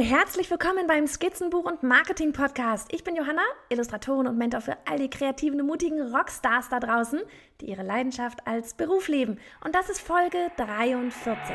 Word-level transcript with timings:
herzlich 0.00 0.50
willkommen 0.50 0.86
beim 0.86 1.06
Skizzenbuch 1.06 1.64
und 1.64 1.82
Marketing 1.82 2.32
Podcast. 2.32 2.88
Ich 2.90 3.04
bin 3.04 3.16
Johanna, 3.16 3.42
Illustratorin 3.68 4.26
und 4.26 4.38
Mentor 4.38 4.62
für 4.62 4.76
all 4.90 4.98
die 4.98 5.10
kreativen 5.10 5.60
und 5.60 5.66
mutigen 5.66 6.14
Rockstars 6.14 6.70
da 6.70 6.80
draußen, 6.80 7.20
die 7.60 7.66
ihre 7.66 7.82
Leidenschaft 7.82 8.46
als 8.46 8.72
Beruf 8.74 9.08
leben. 9.08 9.38
Und 9.62 9.74
das 9.74 9.90
ist 9.90 10.00
Folge 10.00 10.50
43. 10.56 11.54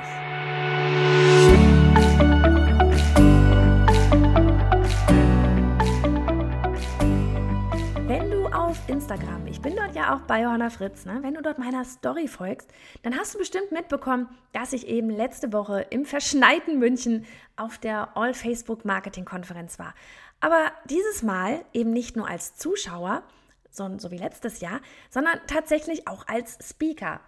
Instagram. 8.87 9.47
Ich 9.47 9.61
bin 9.61 9.75
dort 9.75 9.95
ja 9.95 10.15
auch 10.15 10.21
bei 10.21 10.41
Johanna 10.41 10.69
Fritz. 10.69 11.05
Ne? 11.05 11.19
Wenn 11.21 11.33
du 11.33 11.41
dort 11.41 11.57
meiner 11.57 11.83
Story 11.85 12.27
folgst, 12.27 12.69
dann 13.01 13.17
hast 13.17 13.33
du 13.33 13.39
bestimmt 13.39 13.71
mitbekommen, 13.71 14.27
dass 14.51 14.73
ich 14.73 14.87
eben 14.87 15.09
letzte 15.09 15.51
Woche 15.53 15.87
im 15.89 16.05
verschneiten 16.05 16.77
München 16.77 17.25
auf 17.55 17.77
der 17.77 18.15
All 18.15 18.33
Facebook 18.33 18.85
Marketing 18.85 19.25
Konferenz 19.25 19.79
war. 19.79 19.95
Aber 20.39 20.71
dieses 20.89 21.23
Mal 21.23 21.65
eben 21.73 21.91
nicht 21.91 22.15
nur 22.15 22.27
als 22.27 22.55
Zuschauer, 22.57 23.23
so, 23.71 23.89
so, 23.97 24.11
wie 24.11 24.17
letztes 24.17 24.61
Jahr, 24.61 24.79
sondern 25.09 25.39
tatsächlich 25.47 26.07
auch 26.07 26.27
als 26.27 26.57
Speaker. 26.61 27.19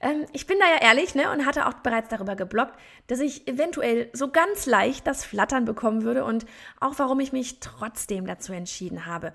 Ähm, 0.00 0.26
ich 0.32 0.46
bin 0.46 0.58
da 0.58 0.66
ja 0.66 0.88
ehrlich 0.88 1.14
ne, 1.14 1.30
und 1.30 1.46
hatte 1.46 1.66
auch 1.66 1.74
bereits 1.74 2.08
darüber 2.08 2.36
geblockt, 2.36 2.78
dass 3.06 3.20
ich 3.20 3.48
eventuell 3.48 4.10
so 4.12 4.30
ganz 4.30 4.66
leicht 4.66 5.06
das 5.06 5.24
Flattern 5.24 5.64
bekommen 5.64 6.02
würde 6.02 6.24
und 6.24 6.44
auch 6.80 6.98
warum 6.98 7.20
ich 7.20 7.32
mich 7.32 7.60
trotzdem 7.60 8.26
dazu 8.26 8.52
entschieden 8.52 9.06
habe. 9.06 9.32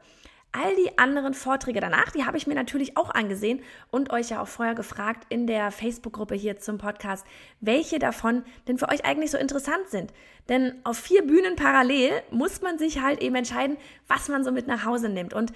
All 0.53 0.75
die 0.75 0.97
anderen 0.97 1.33
Vorträge 1.33 1.81
danach, 1.81 2.11
die 2.11 2.25
habe 2.25 2.37
ich 2.37 2.47
mir 2.47 2.55
natürlich 2.55 2.97
auch 2.97 3.09
angesehen 3.13 3.61
und 3.91 4.11
euch 4.11 4.29
ja 4.29 4.41
auch 4.41 4.47
vorher 4.47 4.75
gefragt 4.75 5.25
in 5.29 5.45
der 5.45 5.71
Facebook-Gruppe 5.71 6.35
hier 6.35 6.57
zum 6.57 6.77
Podcast, 6.77 7.25
welche 7.59 7.99
davon 7.99 8.43
denn 8.67 8.77
für 8.77 8.89
euch 8.89 9.05
eigentlich 9.05 9.31
so 9.31 9.37
interessant 9.37 9.89
sind. 9.89 10.13
Denn 10.49 10.75
auf 10.83 10.97
vier 10.97 11.27
Bühnen 11.27 11.55
parallel 11.55 12.23
muss 12.31 12.61
man 12.61 12.79
sich 12.79 13.01
halt 13.01 13.21
eben 13.21 13.35
entscheiden, 13.35 13.77
was 14.07 14.29
man 14.29 14.43
so 14.43 14.51
mit 14.51 14.67
nach 14.67 14.85
Hause 14.85 15.09
nimmt. 15.09 15.33
Und 15.33 15.51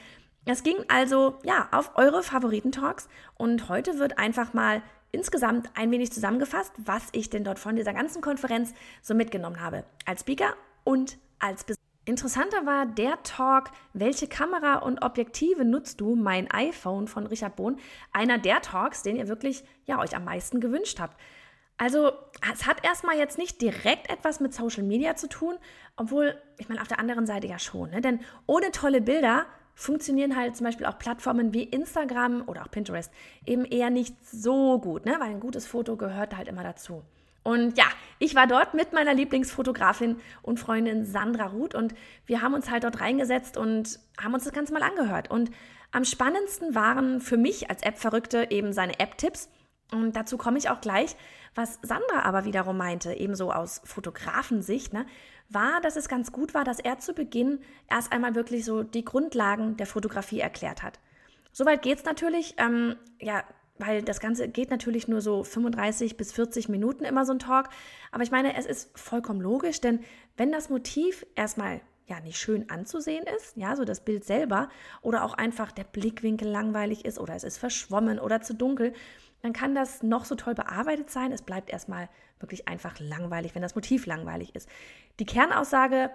es 0.46 0.64
ging 0.64 0.78
also 0.88 1.40
ja 1.44 1.70
auf 1.72 1.92
eure 1.96 2.24
Favoriten-Talks 2.24 3.08
und 3.36 3.70
heute 3.70 3.98
wird 3.98 4.18
einfach 4.18 4.54
mal 4.54 4.82
insgesamt 5.12 5.70
ein 5.76 5.92
wenig 5.92 6.12
zusammengefasst, 6.12 6.74
was 6.78 7.04
ich 7.12 7.30
denn 7.30 7.44
dort 7.44 7.60
von 7.60 7.76
dieser 7.76 7.94
ganzen 7.94 8.22
Konferenz 8.22 8.74
so 9.02 9.14
mitgenommen 9.14 9.62
habe. 9.62 9.84
Als 10.06 10.22
Speaker 10.22 10.54
und 10.84 11.18
als 11.40 11.64
Besucher. 11.64 11.91
Interessanter 12.06 12.66
war 12.66 12.88
der 12.88 13.22
Talk, 13.22 13.70
welche 13.94 14.28
Kamera 14.28 14.78
und 14.78 15.04
Objektive 15.04 15.66
nutzt 15.66 16.02
du, 16.02 16.16
mein 16.16 16.50
iPhone 16.50 17.08
von 17.08 17.28
Richard 17.28 17.56
Bohn, 17.56 17.78
einer 18.12 18.40
der 18.40 18.62
Talks, 18.62 19.04
den 19.04 19.16
ihr 19.16 19.28
wirklich 19.28 19.64
ja 19.86 20.00
euch 20.00 20.16
am 20.16 20.26
meisten 20.26 20.60
gewünscht 20.60 21.00
habt. 21.00 21.20
Also, 21.78 22.12
es 22.52 22.66
hat 22.66 22.84
erstmal 22.84 23.18
jetzt 23.18 23.38
nicht 23.38 23.62
direkt 23.62 24.10
etwas 24.12 24.40
mit 24.40 24.54
Social 24.54 24.84
Media 24.84 25.16
zu 25.16 25.28
tun, 25.28 25.58
obwohl, 25.96 26.40
ich 26.58 26.70
meine, 26.70 26.82
auf 26.82 26.88
der 26.88 27.00
anderen 27.00 27.26
Seite 27.26 27.48
ja 27.48 27.60
schon, 27.60 27.92
ne? 27.92 28.02
denn 28.02 28.20
ohne 28.48 28.72
tolle 28.72 29.02
Bilder 29.02 29.46
funktionieren 29.74 30.36
halt 30.36 30.56
zum 30.56 30.66
Beispiel 30.66 30.86
auch 30.86 31.00
Plattformen 31.00 31.54
wie 31.54 31.64
Instagram 31.64 32.44
oder 32.48 32.64
auch 32.64 32.72
Pinterest 32.72 33.12
eben 33.46 33.66
eher 33.66 33.90
nicht 33.90 34.16
so 34.26 34.80
gut, 34.80 35.06
ne? 35.06 35.16
weil 35.20 35.32
ein 35.32 35.40
gutes 35.40 35.66
Foto 35.66 35.98
gehört 35.98 36.36
halt 36.36 36.48
immer 36.48 36.64
dazu. 36.64 37.04
Und 37.44 37.78
ja, 37.78 37.86
ich 38.20 38.36
war 38.36 38.46
dort 38.46 38.74
mit 38.74 38.94
meiner 38.94 39.14
Lieblingsfotografin 39.14 40.18
und 40.42 40.60
Freundin 40.60 41.06
Sandra 41.06 41.48
Ruth 41.48 41.74
und 41.74 41.96
wir 42.26 42.42
haben 42.42 42.54
uns 42.54 42.70
halt 42.70 42.84
dort 42.84 43.02
reingesetzt 43.02 43.58
und 43.58 44.00
haben 44.22 44.34
uns 44.34 44.44
das 44.44 44.54
Ganze 44.54 44.74
mal 44.74 44.84
angehört. 44.84 45.32
Und 45.32 45.50
am 45.92 46.06
spannendsten 46.06 46.76
waren 46.76 47.20
für 47.20 47.38
mich 47.38 47.70
als 47.70 47.82
App-Verrückte 47.84 48.48
eben 48.52 48.74
seine 48.74 49.00
App-Tipps. 49.00 49.50
Und 49.92 50.16
dazu 50.16 50.38
komme 50.38 50.58
ich 50.58 50.70
auch 50.70 50.80
gleich. 50.82 51.16
Was 51.54 51.80
Sandra 51.82 52.22
aber 52.24 52.46
wiederum 52.46 52.78
meinte, 52.78 53.14
ebenso 53.14 53.52
aus 53.52 53.82
Fotografensicht, 53.84 54.94
ne, 54.94 55.06
war, 55.50 55.82
dass 55.82 55.98
es 55.98 56.08
ganz 56.08 56.32
gut 56.32 56.54
war, 56.54 56.64
dass 56.64 56.80
er 56.80 57.00
zu 57.00 57.14
Beginn 57.14 57.60
erst 57.90 58.14
einmal 58.14 58.36
wirklich 58.36 58.64
so 58.64 58.84
die 58.84 59.04
Grundlagen 59.04 59.76
der 59.76 59.86
Fotografie 59.86 60.40
erklärt 60.40 60.82
hat. 60.82 61.00
Soweit 61.52 61.82
geht 61.82 61.98
es 61.98 62.06
natürlich. 62.06 62.54
Ähm, 62.58 62.96
ja, 63.20 63.44
weil 63.82 64.04
das 64.04 64.20
Ganze 64.20 64.48
geht 64.48 64.70
natürlich 64.70 65.08
nur 65.08 65.22
so 65.22 65.44
35 65.44 66.16
bis 66.16 66.32
40 66.32 66.70
Minuten 66.70 67.04
immer 67.04 67.26
so 67.26 67.34
ein 67.34 67.40
Talk. 67.40 67.70
Aber 68.12 68.24
ich 68.24 68.32
meine, 68.32 68.56
es 68.56 68.66
ist 68.66 68.98
vollkommen 68.98 69.42
logisch, 69.42 69.82
denn 69.82 70.00
wenn 70.38 70.52
das 70.52 70.70
Motiv 70.70 71.26
erstmal 71.36 71.82
ja 72.08 72.20
nicht 72.20 72.38
schön 72.38 72.70
anzusehen 72.70 73.26
ist, 73.38 73.58
ja, 73.58 73.76
so 73.76 73.86
das 73.86 74.02
Bild 74.02 74.24
selber, 74.24 74.70
oder 75.02 75.24
auch 75.24 75.34
einfach 75.34 75.72
der 75.72 75.84
Blickwinkel 75.84 76.48
langweilig 76.48 77.06
ist 77.06 77.20
oder 77.20 77.36
es 77.36 77.44
ist 77.44 77.58
verschwommen 77.58 78.20
oder 78.20 78.42
zu 78.42 78.54
dunkel, 78.54 78.94
dann 79.42 79.54
kann 79.54 79.74
das 79.74 80.04
noch 80.04 80.26
so 80.26 80.36
toll 80.36 80.54
bearbeitet 80.54 81.10
sein. 81.10 81.32
Es 81.32 81.42
bleibt 81.42 81.72
erstmal 81.72 82.10
wirklich 82.40 82.68
einfach 82.68 83.00
langweilig, 83.00 83.56
wenn 83.56 83.62
das 83.62 83.76
Motiv 83.76 84.06
langweilig 84.06 84.56
ist. 84.56 84.70
Die 85.20 85.26
Kernaussage 85.26 86.12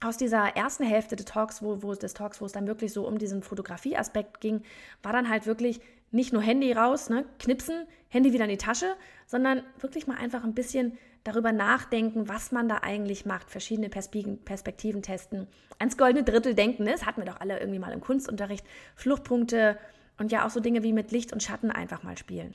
aus 0.00 0.16
dieser 0.16 0.56
ersten 0.56 0.84
Hälfte 0.84 1.16
des 1.16 1.26
Talks, 1.26 1.62
wo, 1.62 1.82
wo, 1.82 1.94
des 1.94 2.14
Talks, 2.14 2.40
wo 2.40 2.44
es 2.44 2.52
dann 2.52 2.66
wirklich 2.66 2.92
so 2.92 3.06
um 3.06 3.18
diesen 3.18 3.42
Fotografieaspekt 3.42 4.40
ging, 4.40 4.62
war 5.02 5.12
dann 5.12 5.28
halt 5.28 5.46
wirklich 5.46 5.80
nicht 6.10 6.32
nur 6.32 6.42
Handy 6.42 6.72
raus, 6.72 7.10
ne, 7.10 7.24
knipsen, 7.38 7.86
Handy 8.08 8.32
wieder 8.32 8.44
in 8.44 8.50
die 8.50 8.56
Tasche, 8.56 8.94
sondern 9.26 9.62
wirklich 9.78 10.06
mal 10.06 10.16
einfach 10.16 10.44
ein 10.44 10.54
bisschen 10.54 10.98
darüber 11.24 11.52
nachdenken, 11.52 12.28
was 12.28 12.52
man 12.52 12.68
da 12.68 12.78
eigentlich 12.82 13.26
macht, 13.26 13.50
verschiedene 13.50 13.88
Perspektiven 13.88 15.02
testen, 15.02 15.48
ans 15.78 15.96
goldene 15.96 16.24
Drittel 16.24 16.54
denken, 16.54 16.84
ne? 16.84 16.92
das 16.92 17.04
hatten 17.04 17.20
wir 17.20 17.26
doch 17.26 17.40
alle 17.40 17.58
irgendwie 17.58 17.80
mal 17.80 17.92
im 17.92 18.00
Kunstunterricht, 18.00 18.64
Fluchtpunkte 18.94 19.76
und 20.18 20.30
ja 20.30 20.46
auch 20.46 20.50
so 20.50 20.60
Dinge 20.60 20.82
wie 20.82 20.92
mit 20.92 21.10
Licht 21.10 21.32
und 21.32 21.42
Schatten 21.42 21.70
einfach 21.70 22.02
mal 22.04 22.16
spielen. 22.16 22.54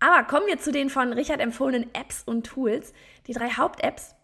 Aber 0.00 0.24
kommen 0.24 0.46
wir 0.46 0.58
zu 0.58 0.72
den 0.72 0.90
von 0.90 1.12
Richard 1.12 1.40
empfohlenen 1.40 1.92
Apps 1.94 2.22
und 2.24 2.46
Tools. 2.46 2.92
Die 3.26 3.32
drei 3.32 3.50
Haupt-Apps 3.50 4.14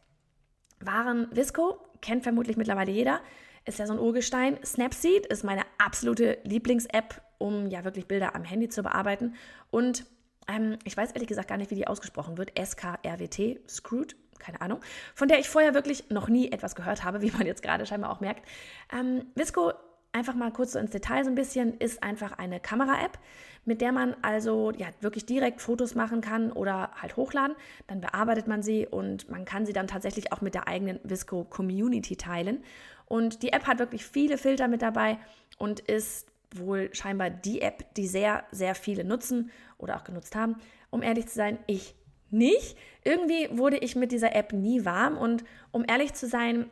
waren 0.81 1.29
Visco, 1.35 1.81
kennt 2.01 2.23
vermutlich 2.23 2.57
mittlerweile 2.57 2.93
jeder, 2.93 3.21
ist 3.67 3.79
ja 3.79 3.87
so 3.87 3.93
ein 3.95 3.99
Urgestein. 3.99 4.59
Snapseed 4.65 5.27
ist 5.27 5.45
meine 5.45 5.63
absolute 5.79 6.39
Lieblings-App 6.45 7.23
um 7.39 7.67
ja 7.69 7.85
wirklich 7.85 8.07
Bilder 8.07 8.35
am 8.35 8.45
Handy 8.45 8.69
zu 8.69 8.83
bearbeiten. 8.83 9.35
Und 9.71 10.07
ähm, 10.49 10.79
ich 10.85 10.97
weiß 10.97 11.13
ehrlich 11.13 11.29
gesagt 11.29 11.49
gar 11.49 11.59
nicht, 11.59 11.71
wie 11.71 11.77
die 11.77 11.87
ausgesprochen 11.87 12.39
wird. 12.39 12.53
SKRWT, 12.59 13.61
Screwed, 13.69 14.17
keine 14.39 14.61
Ahnung, 14.61 14.81
von 15.15 15.29
der 15.29 15.39
ich 15.39 15.49
vorher 15.49 15.75
wirklich 15.75 16.11
noch 16.11 16.29
nie 16.29 16.51
etwas 16.53 16.75
gehört 16.75 17.05
habe, 17.05 17.23
wie 17.23 17.31
man 17.31 17.47
jetzt 17.47 17.63
gerade 17.63 17.87
scheinbar 17.87 18.11
auch 18.11 18.21
merkt. 18.21 18.47
Ähm, 18.93 19.27
Visco, 19.35 19.73
einfach 20.13 20.35
mal 20.35 20.53
kurz 20.53 20.73
so 20.73 20.79
ins 20.79 20.91
Detail 20.91 21.25
so 21.25 21.31
ein 21.31 21.35
bisschen, 21.35 21.77
ist 21.79 22.03
einfach 22.03 22.39
eine 22.39 22.61
Kamera-App, 22.61 23.19
mit 23.65 23.81
der 23.81 23.93
man 23.93 24.15
also 24.23 24.71
ja 24.71 24.87
wirklich 25.01 25.27
direkt 25.27 25.61
Fotos 25.61 25.95
machen 25.95 26.21
kann 26.21 26.53
oder 26.53 26.93
halt 27.01 27.17
hochladen. 27.17 27.57
Dann 27.89 28.01
bearbeitet 28.01 28.47
man 28.47 28.63
sie 28.63 28.87
und 28.87 29.29
man 29.31 29.45
kann 29.45 29.67
sie 29.67 29.73
dann 29.73 29.87
tatsächlich 29.87 30.33
auch 30.33 30.41
mit 30.41 30.55
der 30.55 30.69
eigenen 30.69 31.01
Visco 31.03 31.45
Community 31.45 32.17
teilen. 32.17 32.63
Und 33.07 33.43
die 33.43 33.53
App 33.53 33.67
hat 33.67 33.79
wirklich 33.79 34.05
viele 34.05 34.39
Filter 34.39 34.69
mit 34.69 34.83
dabei 34.83 35.19
und 35.59 35.81
ist 35.81 36.29
wohl 36.55 36.95
scheinbar 36.95 37.31
die 37.31 37.61
App, 37.61 37.95
die 37.95 38.07
sehr, 38.07 38.45
sehr 38.51 38.75
viele 38.75 39.05
nutzen 39.05 39.51
oder 39.79 39.97
auch 39.97 40.05
genutzt 40.05 40.37
haben. 40.37 40.57
Um 40.91 41.03
ehrlich 41.03 41.27
zu 41.27 41.35
sein, 41.35 41.59
ich 41.67 41.95
nicht. 42.31 42.77
Irgendwie 43.05 43.49
wurde 43.53 43.77
ich 43.77 43.97
mit 43.97 44.13
dieser 44.13 44.35
App 44.35 44.53
nie 44.53 44.85
warm 44.85 45.17
und 45.17 45.45
um 45.71 45.85
ehrlich 45.87 46.15
zu 46.15 46.27
sein, 46.27 46.71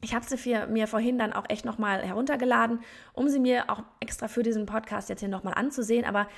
ich 0.00 0.14
habe 0.14 0.24
sie 0.26 0.36
für, 0.36 0.66
mir 0.66 0.86
vorhin 0.86 1.18
dann 1.18 1.32
auch 1.32 1.44
echt 1.48 1.64
nochmal 1.64 2.02
heruntergeladen, 2.02 2.80
um 3.14 3.28
sie 3.28 3.38
mir 3.38 3.70
auch 3.70 3.82
extra 4.00 4.28
für 4.28 4.42
diesen 4.42 4.66
Podcast 4.66 5.08
jetzt 5.08 5.20
hier 5.20 5.28
nochmal 5.28 5.54
anzusehen. 5.54 6.04
Aber 6.04 6.28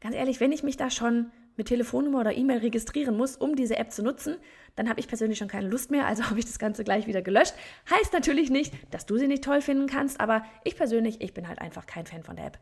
ganz 0.00 0.14
ehrlich, 0.14 0.40
wenn 0.40 0.52
ich 0.52 0.62
mich 0.62 0.76
da 0.76 0.90
schon 0.90 1.30
mit 1.56 1.68
Telefonnummer 1.68 2.20
oder 2.20 2.36
E-Mail 2.36 2.58
registrieren 2.58 3.16
muss, 3.16 3.36
um 3.36 3.56
diese 3.56 3.76
App 3.76 3.92
zu 3.92 4.02
nutzen, 4.02 4.36
dann 4.76 4.88
habe 4.88 5.00
ich 5.00 5.08
persönlich 5.08 5.38
schon 5.38 5.48
keine 5.48 5.68
Lust 5.68 5.90
mehr, 5.90 6.06
also 6.06 6.24
habe 6.30 6.38
ich 6.38 6.46
das 6.46 6.58
Ganze 6.58 6.84
gleich 6.84 7.06
wieder 7.06 7.22
gelöscht. 7.22 7.54
Heißt 7.90 8.12
natürlich 8.12 8.50
nicht, 8.50 8.72
dass 8.90 9.06
du 9.06 9.16
sie 9.16 9.28
nicht 9.28 9.44
toll 9.44 9.60
finden 9.60 9.86
kannst, 9.86 10.20
aber 10.20 10.44
ich 10.64 10.76
persönlich, 10.76 11.20
ich 11.20 11.34
bin 11.34 11.48
halt 11.48 11.60
einfach 11.60 11.86
kein 11.86 12.06
Fan 12.06 12.22
von 12.22 12.36
der 12.36 12.46
App. 12.46 12.58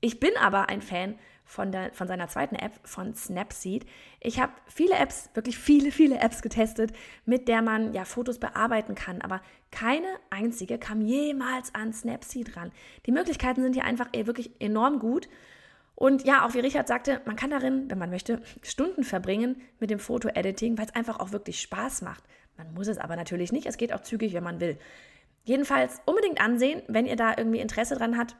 Ich 0.00 0.20
bin 0.20 0.36
aber 0.38 0.68
ein 0.68 0.82
Fan 0.82 1.14
von, 1.46 1.72
der, 1.72 1.92
von 1.92 2.08
seiner 2.08 2.28
zweiten 2.28 2.56
App, 2.56 2.72
von 2.84 3.14
Snapseed. 3.14 3.86
Ich 4.20 4.40
habe 4.40 4.52
viele 4.66 4.96
Apps, 4.96 5.30
wirklich 5.34 5.58
viele, 5.58 5.92
viele 5.92 6.18
Apps 6.18 6.42
getestet, 6.42 6.92
mit 7.24 7.48
der 7.48 7.62
man 7.62 7.92
ja 7.92 8.04
Fotos 8.04 8.38
bearbeiten 8.38 8.94
kann, 8.94 9.20
aber 9.20 9.40
keine 9.70 10.06
einzige 10.30 10.78
kam 10.78 11.00
jemals 11.00 11.74
an 11.74 11.92
Snapseed 11.92 12.56
ran. 12.56 12.72
Die 13.06 13.12
Möglichkeiten 13.12 13.62
sind 13.62 13.74
hier 13.74 13.84
einfach 13.84 14.08
wirklich 14.12 14.50
enorm 14.60 14.98
gut 14.98 15.28
und 15.96 16.24
ja, 16.24 16.44
auch 16.44 16.54
wie 16.54 16.60
Richard 16.60 16.88
sagte, 16.88 17.20
man 17.24 17.36
kann 17.36 17.50
darin, 17.50 17.88
wenn 17.88 17.98
man 17.98 18.10
möchte, 18.10 18.42
Stunden 18.62 19.04
verbringen 19.04 19.60
mit 19.78 19.90
dem 19.90 19.98
Foto-Editing, 19.98 20.76
weil 20.76 20.86
es 20.86 20.94
einfach 20.94 21.20
auch 21.20 21.32
wirklich 21.32 21.60
Spaß 21.60 22.02
macht. 22.02 22.24
Man 22.56 22.72
muss 22.74 22.88
es 22.88 22.98
aber 22.98 23.16
natürlich 23.16 23.52
nicht. 23.52 23.66
Es 23.66 23.76
geht 23.76 23.92
auch 23.92 24.00
zügig, 24.00 24.34
wenn 24.34 24.44
man 24.44 24.60
will. 24.60 24.78
Jedenfalls 25.44 26.00
unbedingt 26.06 26.40
ansehen, 26.40 26.82
wenn 26.88 27.06
ihr 27.06 27.16
da 27.16 27.34
irgendwie 27.36 27.60
Interesse 27.60 27.94
dran, 27.96 28.16
hat, 28.16 28.34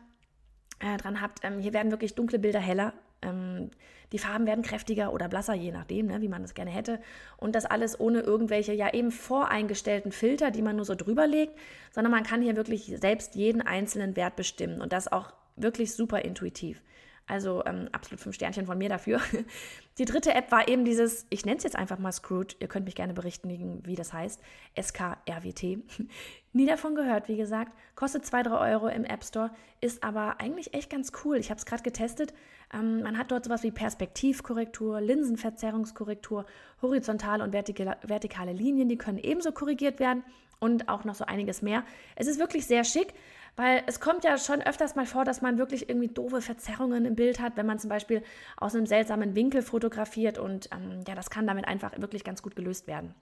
äh, 0.81 0.97
dran 0.97 1.21
habt. 1.21 1.41
Ähm, 1.45 1.61
hier 1.61 1.73
werden 1.73 1.93
wirklich 1.93 2.15
dunkle 2.15 2.39
Bilder 2.39 2.61
heller. 2.61 2.93
Ähm, 3.23 3.71
die 4.12 4.19
Farben 4.19 4.47
werden 4.47 4.62
kräftiger 4.62 5.12
oder 5.12 5.29
blasser, 5.29 5.55
je 5.55 5.73
nachdem, 5.73 6.06
ne, 6.06 6.21
wie 6.21 6.29
man 6.29 6.45
es 6.45 6.55
gerne 6.55 6.71
hätte. 6.71 7.01
Und 7.37 7.55
das 7.55 7.67
alles 7.67 7.99
ohne 7.99 8.21
irgendwelche 8.21 8.73
ja 8.73 8.93
eben 8.93 9.11
voreingestellten 9.11 10.12
Filter, 10.12 10.51
die 10.51 10.62
man 10.62 10.77
nur 10.77 10.85
so 10.85 10.95
drüber 10.95 11.27
legt, 11.27 11.53
sondern 11.93 12.11
man 12.11 12.23
kann 12.23 12.43
hier 12.43 12.56
wirklich 12.56 12.95
selbst 13.01 13.35
jeden 13.35 13.62
einzelnen 13.62 14.17
Wert 14.17 14.37
bestimmen 14.37 14.81
und 14.81 14.93
das 14.93 15.11
auch 15.11 15.33
wirklich 15.56 15.95
super 15.95 16.25
intuitiv. 16.25 16.81
Also 17.26 17.65
ähm, 17.65 17.88
absolut 17.93 18.21
fünf 18.21 18.35
Sternchen 18.35 18.67
von 18.67 18.76
mir 18.76 18.88
dafür. 18.91 19.21
Die 19.99 20.05
dritte 20.05 20.35
App 20.35 20.50
war 20.50 20.69
eben 20.69 20.85
dieses, 20.85 21.25
ich 21.31 21.47
nenne 21.47 21.56
es 21.56 21.62
jetzt 21.62 21.76
einfach 21.76 21.99
mal 21.99 22.12
Screwed, 22.12 22.56
ihr 22.59 22.67
könnt 22.67 22.85
mich 22.85 22.97
gerne 22.97 23.15
berichten, 23.15 23.81
wie 23.85 23.94
das 23.94 24.12
heißt, 24.12 24.41
SKRWT. 24.79 25.62
Nie 26.53 26.67
davon 26.67 26.94
gehört, 26.94 27.29
wie 27.29 27.37
gesagt. 27.37 27.73
Kostet 27.94 28.26
2, 28.26 28.43
3 28.43 28.73
Euro 28.73 28.88
im 28.88 29.05
App 29.05 29.25
Store, 29.25 29.50
ist 29.81 30.03
aber 30.03 30.41
eigentlich 30.41 30.75
echt 30.75 30.91
ganz 30.91 31.12
cool. 31.25 31.37
Ich 31.37 31.50
habe 31.50 31.59
es 31.59 31.65
gerade 31.65 31.82
getestet. 31.82 32.35
Ähm, 32.73 33.03
man 33.03 33.17
hat 33.17 33.31
dort 33.31 33.44
sowas 33.44 33.62
wie 33.62 33.70
Perspektivkorrektur, 33.70 35.00
Linsenverzerrungskorrektur, 35.00 36.44
horizontale 36.82 37.43
und 37.43 37.53
vertikale, 37.53 37.97
vertikale 38.03 38.53
Linien, 38.53 38.88
die 38.88 38.99
können 38.99 39.19
ebenso 39.19 39.53
korrigiert 39.53 39.99
werden 39.99 40.25
und 40.59 40.88
auch 40.88 41.05
noch 41.05 41.15
so 41.15 41.25
einiges 41.25 41.62
mehr. 41.62 41.85
Es 42.17 42.27
ist 42.27 42.38
wirklich 42.38 42.67
sehr 42.67 42.85
schick. 42.85 43.15
Weil 43.56 43.83
es 43.87 44.01
kommt 44.01 44.25
ja 44.25 44.37
schon 44.37 44.62
öfters 44.62 44.97
mal 44.97 45.06
vor, 45.06 45.25
dass 45.25 45.41
man 45.41 45.59
wirklich 45.59 45.89
irgendwie 45.89 46.09
doofe 46.09 46.41
Verzerrungen 46.41 47.05
im 47.05 47.15
Bild 47.15 47.41
hat, 47.41 47.56
wenn 47.56 47.67
man 47.67 47.79
zum 47.79 47.89
Beispiel 47.89 48.23
aus 48.56 48.75
einem 48.75 48.87
seltsamen 48.87 49.37
Winkel 49.37 49.62
fotografiert 49.62 50.39
und 50.39 50.69
ähm, 50.73 51.05
ja, 51.06 51.15
das 51.15 51.31
kann 51.31 51.47
damit 51.47 51.67
einfach 51.69 51.93
wirklich 51.99 52.25
ganz 52.25 52.43
gut 52.43 52.56
gelöst 52.56 52.89
werden. 52.89 53.15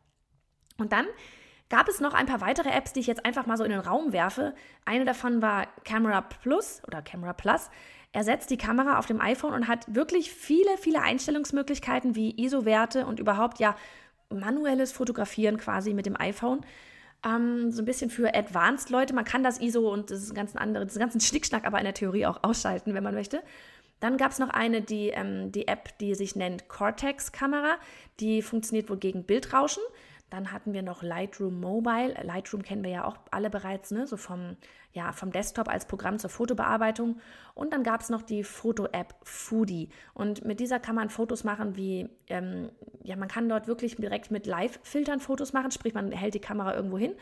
Und 0.79 0.93
dann 0.93 1.06
gab 1.69 1.88
es 1.88 2.00
noch 2.00 2.14
ein 2.14 2.26
paar 2.26 2.40
weitere 2.40 2.70
Apps, 2.70 2.93
die 2.93 3.00
ich 3.00 3.06
jetzt 3.06 3.25
einfach 3.25 3.46
mal 3.46 3.56
so 3.56 3.64
in 3.64 3.70
den 3.70 3.81
Raum 3.81 4.12
werfe. 4.12 4.55
Eine 4.84 5.05
davon 5.05 5.43
war 5.43 5.67
Camera 5.84 6.23
Plus 6.23 6.82
oder 6.87 7.02
Camera 7.02 7.32
Plus. 7.32 7.70
Ersetzt 8.12 8.50
die 8.50 8.58
Kamera 8.58 8.99
auf 8.99 9.06
dem 9.06 9.20
iPhone 9.20 9.55
und 9.55 9.69
hat 9.69 9.87
wirklich 9.94 10.32
viele, 10.32 10.76
viele 10.79 11.00
Einstellungsmöglichkeiten 11.00 12.14
wie 12.14 12.43
ISO-Werte 12.43 13.06
und 13.06 13.20
überhaupt 13.20 13.58
ja 13.58 13.75
manuelles 14.29 14.93
Fotografieren 14.93 15.56
quasi 15.56 15.94
mit 15.94 16.05
dem 16.05 16.19
iPhone. 16.19 16.64
Ähm, 17.24 17.70
so 17.70 17.82
ein 17.82 17.84
bisschen 17.84 18.10
für 18.10 18.34
Advanced-Leute. 18.34 19.14
Man 19.14 19.24
kann 19.24 19.42
das 19.42 19.60
ISO 19.60 19.92
und 19.92 20.10
das 20.10 20.34
ganzen 20.34 20.58
andere, 20.58 20.86
diesen 20.86 21.00
ganzen 21.00 21.20
Schnickschnack 21.20 21.64
aber 21.64 21.78
in 21.78 21.84
der 21.84 21.94
Theorie 21.94 22.26
auch 22.26 22.42
ausschalten, 22.42 22.94
wenn 22.94 23.04
man 23.04 23.14
möchte. 23.14 23.42
Dann 24.00 24.16
gab 24.16 24.32
es 24.32 24.40
noch 24.40 24.50
eine, 24.50 24.82
die, 24.82 25.10
ähm, 25.10 25.52
die 25.52 25.69
App, 25.69 25.96
die 25.98 26.16
sich 26.16 26.34
nennt 26.34 26.69
Cortex-Kamera. 26.69 27.76
Die 28.19 28.42
funktioniert 28.42 28.90
wohl 28.90 28.96
gegen 28.96 29.22
Bildrauschen. 29.22 29.82
Dann 30.32 30.50
hatten 30.50 30.73
wir 30.73 30.81
noch 30.81 31.02
Lightroom 31.02 31.61
Mobile. 31.61 32.14
Lightroom 32.23 32.62
kennen 32.62 32.82
wir 32.82 32.90
ja 32.90 33.05
auch 33.05 33.19
alle 33.31 33.50
bereits, 33.50 33.90
ne? 33.90 34.06
so 34.06 34.17
vom, 34.17 34.56
ja, 34.94 35.12
vom 35.12 35.31
Desktop 35.31 35.69
als 35.69 35.84
Programm 35.84 36.19
zur 36.19 36.31
Fotobearbeitung. 36.31 37.20
Und 37.55 37.75
dann 37.75 37.82
gab 37.82 38.00
es 38.00 38.08
noch 38.08 38.23
die 38.23 38.43
Foto-App 38.43 39.14
Foodie. 39.23 39.90
Und 40.14 40.43
mit 40.43 40.58
dieser 40.58 40.81
kann 40.81 40.94
man 40.94 41.11
Fotos 41.11 41.44
machen 41.44 41.76
wie, 41.76 42.08
ähm, 42.29 42.70
ja, 43.02 43.17
man 43.17 43.29
kann 43.29 43.46
dort 43.46 43.67
wirklich 43.67 43.96
direkt 43.96 44.31
mit 44.31 44.46
Live-Filtern 44.46 45.20
Fotos 45.20 45.52
machen, 45.52 45.70
sprich, 45.70 45.93
man 45.93 46.12
hält 46.12 46.32
die 46.32 46.40
Kamera 46.40 46.75
irgendwo 46.75 46.96
hin, 46.96 47.12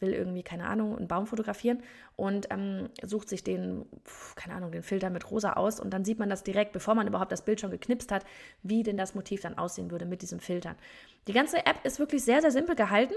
will 0.00 0.12
irgendwie, 0.12 0.42
keine 0.42 0.66
Ahnung, 0.66 0.96
einen 0.96 1.08
Baum 1.08 1.26
fotografieren 1.26 1.82
und 2.16 2.48
ähm, 2.50 2.88
sucht 3.02 3.28
sich 3.28 3.44
den, 3.44 3.86
keine 4.36 4.54
Ahnung, 4.54 4.72
den 4.72 4.82
Filter 4.82 5.10
mit 5.10 5.30
rosa 5.30 5.54
aus 5.54 5.80
und 5.80 5.90
dann 5.90 6.04
sieht 6.04 6.18
man 6.18 6.30
das 6.30 6.42
direkt, 6.42 6.72
bevor 6.72 6.94
man 6.94 7.06
überhaupt 7.06 7.32
das 7.32 7.44
Bild 7.44 7.60
schon 7.60 7.70
geknipst 7.70 8.12
hat, 8.12 8.24
wie 8.62 8.82
denn 8.82 8.96
das 8.96 9.14
Motiv 9.14 9.40
dann 9.40 9.58
aussehen 9.58 9.90
würde 9.90 10.06
mit 10.06 10.22
diesem 10.22 10.40
Filtern. 10.40 10.76
Die 11.26 11.32
ganze 11.32 11.58
App 11.66 11.84
ist 11.84 11.98
wirklich 11.98 12.24
sehr, 12.24 12.40
sehr 12.40 12.52
simpel 12.52 12.74
gehalten 12.76 13.14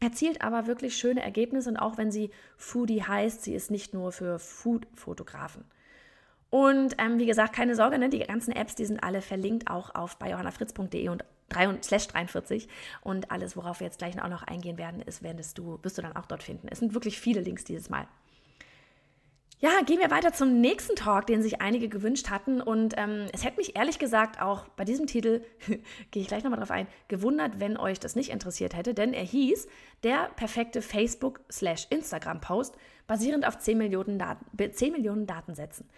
erzielt 0.00 0.42
aber 0.42 0.66
wirklich 0.66 0.96
schöne 0.96 1.22
Ergebnisse 1.22 1.70
und 1.70 1.76
auch 1.76 1.98
wenn 1.98 2.10
sie 2.10 2.30
Foodie 2.56 3.02
heißt, 3.02 3.42
sie 3.42 3.54
ist 3.54 3.70
nicht 3.70 3.94
nur 3.94 4.12
für 4.12 4.38
Food-Fotografen. 4.38 5.64
Und 6.50 6.94
ähm, 6.98 7.18
wie 7.18 7.26
gesagt, 7.26 7.54
keine 7.54 7.74
Sorge, 7.74 7.98
ne? 7.98 8.08
die 8.08 8.20
ganzen 8.20 8.52
Apps, 8.52 8.74
die 8.74 8.86
sind 8.86 9.02
alle 9.02 9.20
verlinkt 9.20 9.70
auch 9.70 9.94
auf 9.94 10.16
bei 10.16 10.30
johannafritz.de 10.30 11.08
und 11.08 11.24
3 11.24 11.24
slash 11.24 11.37
43 11.50 12.68
und 13.02 13.30
alles, 13.30 13.56
worauf 13.56 13.80
wir 13.80 13.86
jetzt 13.86 13.98
gleich 13.98 14.20
auch 14.22 14.28
noch 14.28 14.42
eingehen 14.42 14.78
werden, 14.78 15.00
ist, 15.00 15.22
werdest 15.22 15.58
du, 15.58 15.78
wirst 15.82 15.98
du 15.98 16.02
dann 16.02 16.16
auch 16.16 16.26
dort 16.26 16.42
finden. 16.42 16.68
Es 16.68 16.78
sind 16.78 16.94
wirklich 16.94 17.20
viele 17.20 17.40
Links 17.40 17.64
dieses 17.64 17.90
Mal. 17.90 18.06
Ja, 19.60 19.80
gehen 19.84 19.98
wir 19.98 20.12
weiter 20.12 20.32
zum 20.32 20.60
nächsten 20.60 20.94
Talk, 20.94 21.26
den 21.26 21.42
sich 21.42 21.60
einige 21.60 21.88
gewünscht 21.88 22.30
hatten. 22.30 22.60
Und 22.60 22.94
ähm, 22.96 23.26
es 23.32 23.44
hätte 23.44 23.56
mich 23.56 23.74
ehrlich 23.74 23.98
gesagt 23.98 24.40
auch 24.40 24.68
bei 24.68 24.84
diesem 24.84 25.08
Titel, 25.08 25.42
gehe 26.12 26.22
ich 26.22 26.28
gleich 26.28 26.44
nochmal 26.44 26.60
drauf 26.60 26.70
ein, 26.70 26.86
gewundert, 27.08 27.58
wenn 27.58 27.76
euch 27.76 27.98
das 27.98 28.14
nicht 28.14 28.30
interessiert 28.30 28.76
hätte, 28.76 28.94
denn 28.94 29.12
er 29.12 29.24
hieß 29.24 29.66
der 30.04 30.30
perfekte 30.36 30.80
Facebook-Instagram-Post 30.80 32.76
basierend 33.08 33.48
auf 33.48 33.58
10 33.58 33.78
Millionen, 33.78 34.20
Daten, 34.20 34.46
10 34.72 34.92
Millionen 34.92 35.26
Datensätzen. 35.26 35.88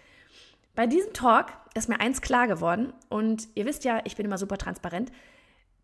Bei 0.73 0.87
diesem 0.87 1.13
Talk 1.13 1.47
ist 1.75 1.87
mir 1.87 1.99
eins 1.99 2.21
klar 2.21 2.47
geworden 2.47 2.93
und 3.09 3.47
ihr 3.53 3.65
wisst 3.65 3.83
ja, 3.83 4.01
ich 4.05 4.15
bin 4.15 4.25
immer 4.25 4.39
super 4.39 4.57
transparent 4.57 5.11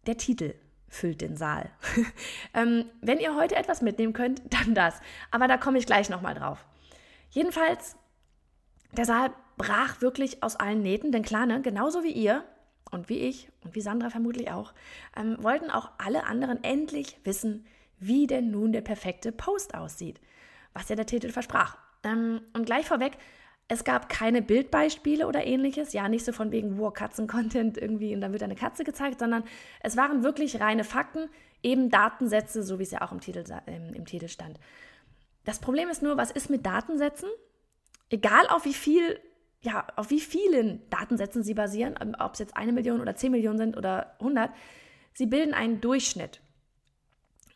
der 0.07 0.17
Titel 0.17 0.53
füllt 0.89 1.21
den 1.21 1.35
Saal. 1.35 1.69
ähm, 2.53 2.85
wenn 3.01 3.19
ihr 3.19 3.35
heute 3.35 3.55
etwas 3.55 3.81
mitnehmen 3.81 4.13
könnt, 4.13 4.41
dann 4.49 4.73
das. 4.73 4.99
Aber 5.31 5.47
da 5.47 5.57
komme 5.57 5.77
ich 5.77 5.85
gleich 5.85 6.09
nochmal 6.09 6.35
drauf. 6.35 6.65
Jedenfalls, 7.29 7.95
der 8.93 9.05
Saal 9.05 9.31
brach 9.57 10.01
wirklich 10.01 10.43
aus 10.43 10.55
allen 10.55 10.81
Nähten, 10.81 11.11
denn 11.11 11.23
klar, 11.23 11.45
ne, 11.45 11.61
genauso 11.61 12.03
wie 12.03 12.11
ihr 12.11 12.43
und 12.91 13.09
wie 13.09 13.19
ich 13.19 13.49
und 13.63 13.75
wie 13.75 13.81
Sandra 13.81 14.09
vermutlich 14.09 14.51
auch, 14.51 14.73
ähm, 15.15 15.35
wollten 15.39 15.69
auch 15.69 15.91
alle 15.97 16.25
anderen 16.25 16.63
endlich 16.63 17.19
wissen, 17.23 17.65
wie 17.99 18.27
denn 18.27 18.51
nun 18.51 18.71
der 18.71 18.81
perfekte 18.81 19.31
Post 19.31 19.73
aussieht, 19.73 20.21
was 20.73 20.89
ja 20.89 20.95
der 20.95 21.07
Titel 21.07 21.31
versprach. 21.31 21.77
Ähm, 22.03 22.41
und 22.53 22.65
gleich 22.65 22.85
vorweg, 22.85 23.17
es 23.69 23.83
gab 23.83 24.07
keine 24.07 24.41
Bildbeispiele 24.41 25.27
oder 25.27 25.45
ähnliches, 25.45 25.91
ja, 25.91 26.07
nicht 26.07 26.23
so 26.23 26.31
von 26.31 26.51
wegen, 26.51 26.77
wow, 26.77 26.93
Katzen-Content 26.93 27.77
irgendwie 27.77 28.15
und 28.15 28.21
dann 28.21 28.31
wird 28.31 28.43
eine 28.43 28.55
Katze 28.55 28.83
gezeigt, 28.83 29.19
sondern 29.19 29.43
es 29.81 29.97
waren 29.97 30.23
wirklich 30.23 30.61
reine 30.61 30.85
Fakten, 30.85 31.29
eben 31.63 31.89
Datensätze, 31.89 32.63
so 32.63 32.79
wie 32.79 32.83
es 32.83 32.91
ja 32.91 33.01
auch 33.01 33.11
im 33.11 33.19
Titel, 33.19 33.43
ähm, 33.67 33.93
im 33.93 34.05
Titel 34.05 34.29
stand. 34.29 34.57
Das 35.43 35.59
Problem 35.59 35.89
ist 35.89 36.01
nur, 36.01 36.17
was 36.17 36.31
ist 36.31 36.49
mit 36.49 36.65
Datensätzen? 36.65 37.29
Egal 38.09 38.47
auf 38.47 38.63
wie 38.63 38.73
viel, 38.73 39.19
ja, 39.61 39.85
auf 39.97 40.11
wie 40.11 40.21
vielen 40.21 40.89
Datensätzen 40.89 41.43
sie 41.43 41.53
basieren, 41.53 41.95
ähm, 42.01 42.15
ob 42.19 42.33
es 42.33 42.39
jetzt 42.39 42.55
eine 42.55 42.71
Million 42.71 43.01
oder 43.01 43.15
zehn 43.17 43.31
Millionen 43.31 43.57
sind 43.57 43.75
oder 43.75 44.15
100, 44.19 44.49
sie 45.13 45.25
bilden 45.25 45.53
einen 45.53 45.81
Durchschnitt. 45.81 46.39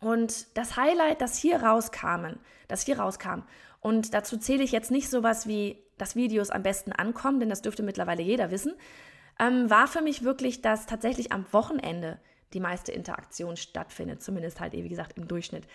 Und 0.01 0.57
das 0.57 0.75
Highlight, 0.75 1.21
das 1.21 1.37
hier 1.37 1.63
rauskamen, 1.63 2.39
das 2.67 2.81
hier 2.81 2.99
rauskam, 2.99 3.43
und 3.81 4.13
dazu 4.13 4.37
zähle 4.37 4.63
ich 4.63 4.71
jetzt 4.71 4.91
nicht 4.91 5.09
sowas 5.09 5.47
wie 5.47 5.83
dass 6.01 6.15
Videos 6.15 6.49
am 6.49 6.63
besten 6.63 6.91
ankommen, 6.91 7.39
denn 7.39 7.49
das 7.49 7.61
dürfte 7.61 7.83
mittlerweile 7.83 8.23
jeder 8.23 8.49
wissen, 8.49 8.73
ähm, 9.39 9.69
war 9.69 9.87
für 9.87 10.01
mich 10.01 10.23
wirklich, 10.23 10.61
dass 10.61 10.87
tatsächlich 10.87 11.31
am 11.31 11.45
Wochenende 11.51 12.19
die 12.53 12.59
meiste 12.59 12.91
Interaktion 12.91 13.55
stattfindet, 13.55 14.21
zumindest 14.21 14.59
halt, 14.59 14.73
wie 14.73 14.89
gesagt, 14.89 15.17
im 15.17 15.27
Durchschnitt. 15.27 15.67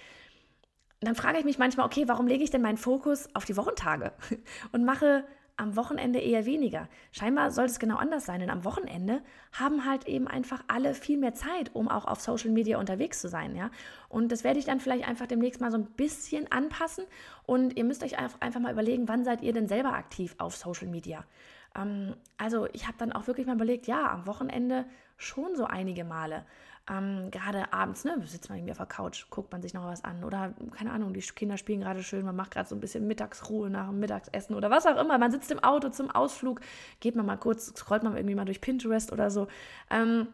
Dann 1.00 1.14
frage 1.14 1.38
ich 1.38 1.44
mich 1.44 1.58
manchmal, 1.58 1.87
okay, 1.87 2.08
warum 2.08 2.26
lege 2.26 2.43
ich 2.43 2.50
denn 2.50 2.62
meinen 2.62 2.76
Fokus 2.76 3.28
auf 3.34 3.44
die 3.44 3.56
Wochentage 3.56 4.12
und 4.73 4.84
mache 4.84 5.25
am 5.56 5.76
Wochenende 5.76 6.19
eher 6.19 6.44
weniger. 6.44 6.88
Scheinbar 7.12 7.50
sollte 7.50 7.73
es 7.73 7.79
genau 7.79 7.97
anders 7.97 8.26
sein, 8.26 8.41
denn 8.41 8.50
am 8.50 8.64
Wochenende 8.64 9.23
haben 9.53 9.85
halt 9.87 10.06
eben 10.06 10.29
einfach 10.29 10.62
alle 10.69 10.94
viel 10.94 11.17
mehr 11.17 11.35
Zeit, 11.35 11.75
um 11.75 11.88
auch 11.88 12.05
auf 12.05 12.20
Social 12.20 12.50
Media 12.50 12.79
unterwegs 12.79 13.20
zu 13.20 13.29
sein, 13.29 13.56
ja. 13.56 13.70
Und 14.08 14.32
das 14.32 14.44
werde 14.44 14.58
ich 14.58 14.67
dann 14.67 14.81
vielleicht 14.81 15.08
einfach 15.08 15.26
demnächst 15.26 15.61
mal 15.61 15.70
so 15.70 15.79
ein 15.79 15.87
bisschen 15.87 16.50
anpassen 16.53 17.05
und 17.44 17.77
ihr 17.77 17.84
müsst 17.84 18.03
euch 18.03 18.19
einfach 18.19 18.60
mal 18.60 18.72
überlegen, 18.72 19.08
wann 19.08 19.25
seid 19.25 19.43
ihr 19.43 19.53
denn 19.53 19.69
selber 19.69 19.94
aktiv 19.94 20.34
auf 20.39 20.56
Social 20.56 20.89
Media? 20.89 21.25
Ähm, 21.75 22.15
also 22.36 22.67
ich 22.72 22.86
habe 22.86 22.98
dann 22.98 23.13
auch 23.13 23.27
wirklich 23.27 23.46
mal 23.46 23.56
überlegt, 23.56 23.86
ja, 23.86 24.10
am 24.10 24.27
Wochenende 24.27 24.84
schon 25.17 25.56
so 25.56 25.65
einige 25.65 26.05
Male. 26.05 26.44
Ähm, 26.88 27.32
gerade 27.32 27.72
abends, 27.72 28.05
ne, 28.05 28.16
sitzt 28.24 28.48
man 28.48 28.58
irgendwie 28.58 28.70
auf 28.70 28.78
der 28.78 28.86
Couch, 28.86 29.26
guckt 29.28 29.50
man 29.50 29.60
sich 29.60 29.74
noch 29.74 29.84
was 29.84 30.05
an 30.05 30.22
oder 30.22 30.55
keine 30.76 30.93
Ahnung, 30.93 31.12
die 31.14 31.20
Kinder 31.20 31.56
spielen 31.56 31.81
gerade 31.81 32.05
schön, 32.05 32.24
man 32.24 32.36
macht 32.36 32.52
gerade 32.52 32.69
so 32.69 32.76
ein 32.76 32.81
bisschen 32.81 33.08
Mittagsruhe 33.08 33.69
nach 33.70 33.88
dem 33.88 33.98
Mittagsessen 33.98 34.55
oder 34.55 34.70
was 34.70 34.86
auch 34.86 34.96
immer. 34.96 35.19
Man 35.19 35.32
sitzt 35.32 35.50
im 35.50 35.58
Auto 35.58 35.88
zum 35.88 36.10
Ausflug, 36.12 36.60
geht 37.00 37.16
man 37.16 37.26
mal 37.26 37.38
kurz, 37.38 37.74
scrollt 37.76 38.05
man 38.05 38.16
irgendwie 38.16 38.36
mal 38.36 38.44
durch 38.44 38.60
Pinterest 38.60 39.10
oder 39.10 39.32
so. 39.32 39.48
Ähm, 39.90 40.28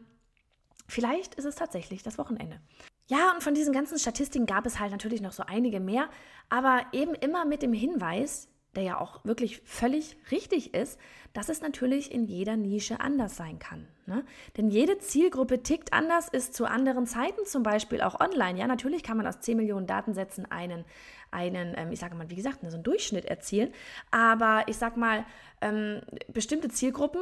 vielleicht 0.89 1.37
ist 1.37 1.47
es 1.47 1.55
tatsächlich 1.55 2.03
das 2.03 2.19
Wochenende. 2.19 2.61
Ja, 3.09 3.33
und 3.33 3.43
von 3.43 3.55
diesen 3.55 3.73
ganzen 3.73 3.99
Statistiken 3.99 4.45
gab 4.45 4.67
es 4.67 4.79
halt 4.79 4.93
natürlich 4.93 5.23
noch 5.23 5.33
so 5.33 5.45
einige 5.47 5.81
mehr, 5.81 6.09
aber 6.51 6.83
eben 6.93 7.15
immer 7.15 7.47
mit 7.47 7.63
dem 7.63 7.73
Hinweis, 7.73 8.49
der 8.75 8.83
ja 8.83 9.01
auch 9.01 9.25
wirklich 9.25 9.61
völlig 9.65 10.17
richtig 10.31 10.75
ist, 10.75 10.99
dass 11.33 11.49
es 11.49 11.61
natürlich 11.61 12.13
in 12.13 12.25
jeder 12.25 12.57
Nische 12.57 13.01
anders 13.01 13.37
sein 13.37 13.59
kann. 13.59 13.87
Ne? 14.07 14.25
Denn 14.57 14.69
jede 14.69 14.99
Zielgruppe 14.99 15.63
tickt 15.63 15.93
anders, 15.93 16.29
ist 16.29 16.55
zu 16.55 16.67
anderen 16.67 17.07
Zeiten 17.07 17.45
zum 17.47 17.63
Beispiel 17.63 18.03
auch 18.03 18.21
online. 18.21 18.59
Ja, 18.59 18.67
natürlich 18.67 19.03
kann 19.03 19.17
man 19.17 19.27
aus 19.27 19.41
10 19.41 19.57
Millionen 19.57 19.87
Datensätzen 19.87 20.51
einen, 20.51 20.85
einen 21.31 21.75
ähm, 21.77 21.93
ich 21.93 22.01
sage 22.01 22.15
mal, 22.15 22.31
wie 22.31 22.37
gesagt, 22.37 22.61
so 22.63 22.69
einen 22.69 22.83
Durchschnitt 22.83 23.25
erzielen. 23.25 23.73
Aber 24.11 24.65
ich 24.67 24.77
sage 24.77 24.99
mal, 24.99 25.25
ähm, 25.61 26.01
bestimmte 26.29 26.69
Zielgruppen 26.69 27.21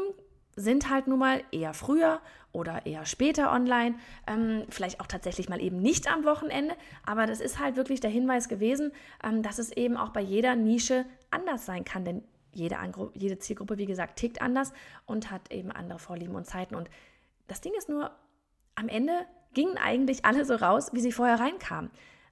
sind 0.56 0.90
halt 0.90 1.06
nun 1.06 1.18
mal 1.18 1.42
eher 1.52 1.74
früher 1.74 2.20
oder 2.52 2.84
eher 2.84 3.06
später 3.06 3.52
online, 3.52 3.94
ähm, 4.26 4.64
vielleicht 4.68 5.00
auch 5.00 5.06
tatsächlich 5.06 5.48
mal 5.48 5.60
eben 5.60 5.80
nicht 5.80 6.10
am 6.10 6.24
Wochenende, 6.24 6.74
aber 7.06 7.26
das 7.26 7.40
ist 7.40 7.60
halt 7.60 7.76
wirklich 7.76 8.00
der 8.00 8.10
Hinweis 8.10 8.48
gewesen, 8.48 8.92
ähm, 9.22 9.42
dass 9.42 9.58
es 9.58 9.70
eben 9.72 9.96
auch 9.96 10.10
bei 10.10 10.20
jeder 10.20 10.56
Nische 10.56 11.06
anders 11.30 11.66
sein 11.66 11.84
kann, 11.84 12.04
denn 12.04 12.22
jede, 12.52 12.76
jede 13.14 13.38
Zielgruppe, 13.38 13.78
wie 13.78 13.86
gesagt, 13.86 14.18
tickt 14.18 14.42
anders 14.42 14.72
und 15.06 15.30
hat 15.30 15.52
eben 15.52 15.70
andere 15.70 15.98
Vorlieben 15.98 16.34
und 16.34 16.46
Zeiten. 16.46 16.74
Und 16.74 16.90
das 17.46 17.60
Ding 17.60 17.72
ist 17.78 17.88
nur, 17.88 18.10
am 18.74 18.88
Ende 18.88 19.12
gingen 19.54 19.76
eigentlich 19.76 20.24
alle 20.24 20.44
so 20.44 20.54
raus, 20.54 20.90
wie 20.92 21.00
sie 21.00 21.12
vorher 21.12 21.38
reinkamen. 21.40 21.90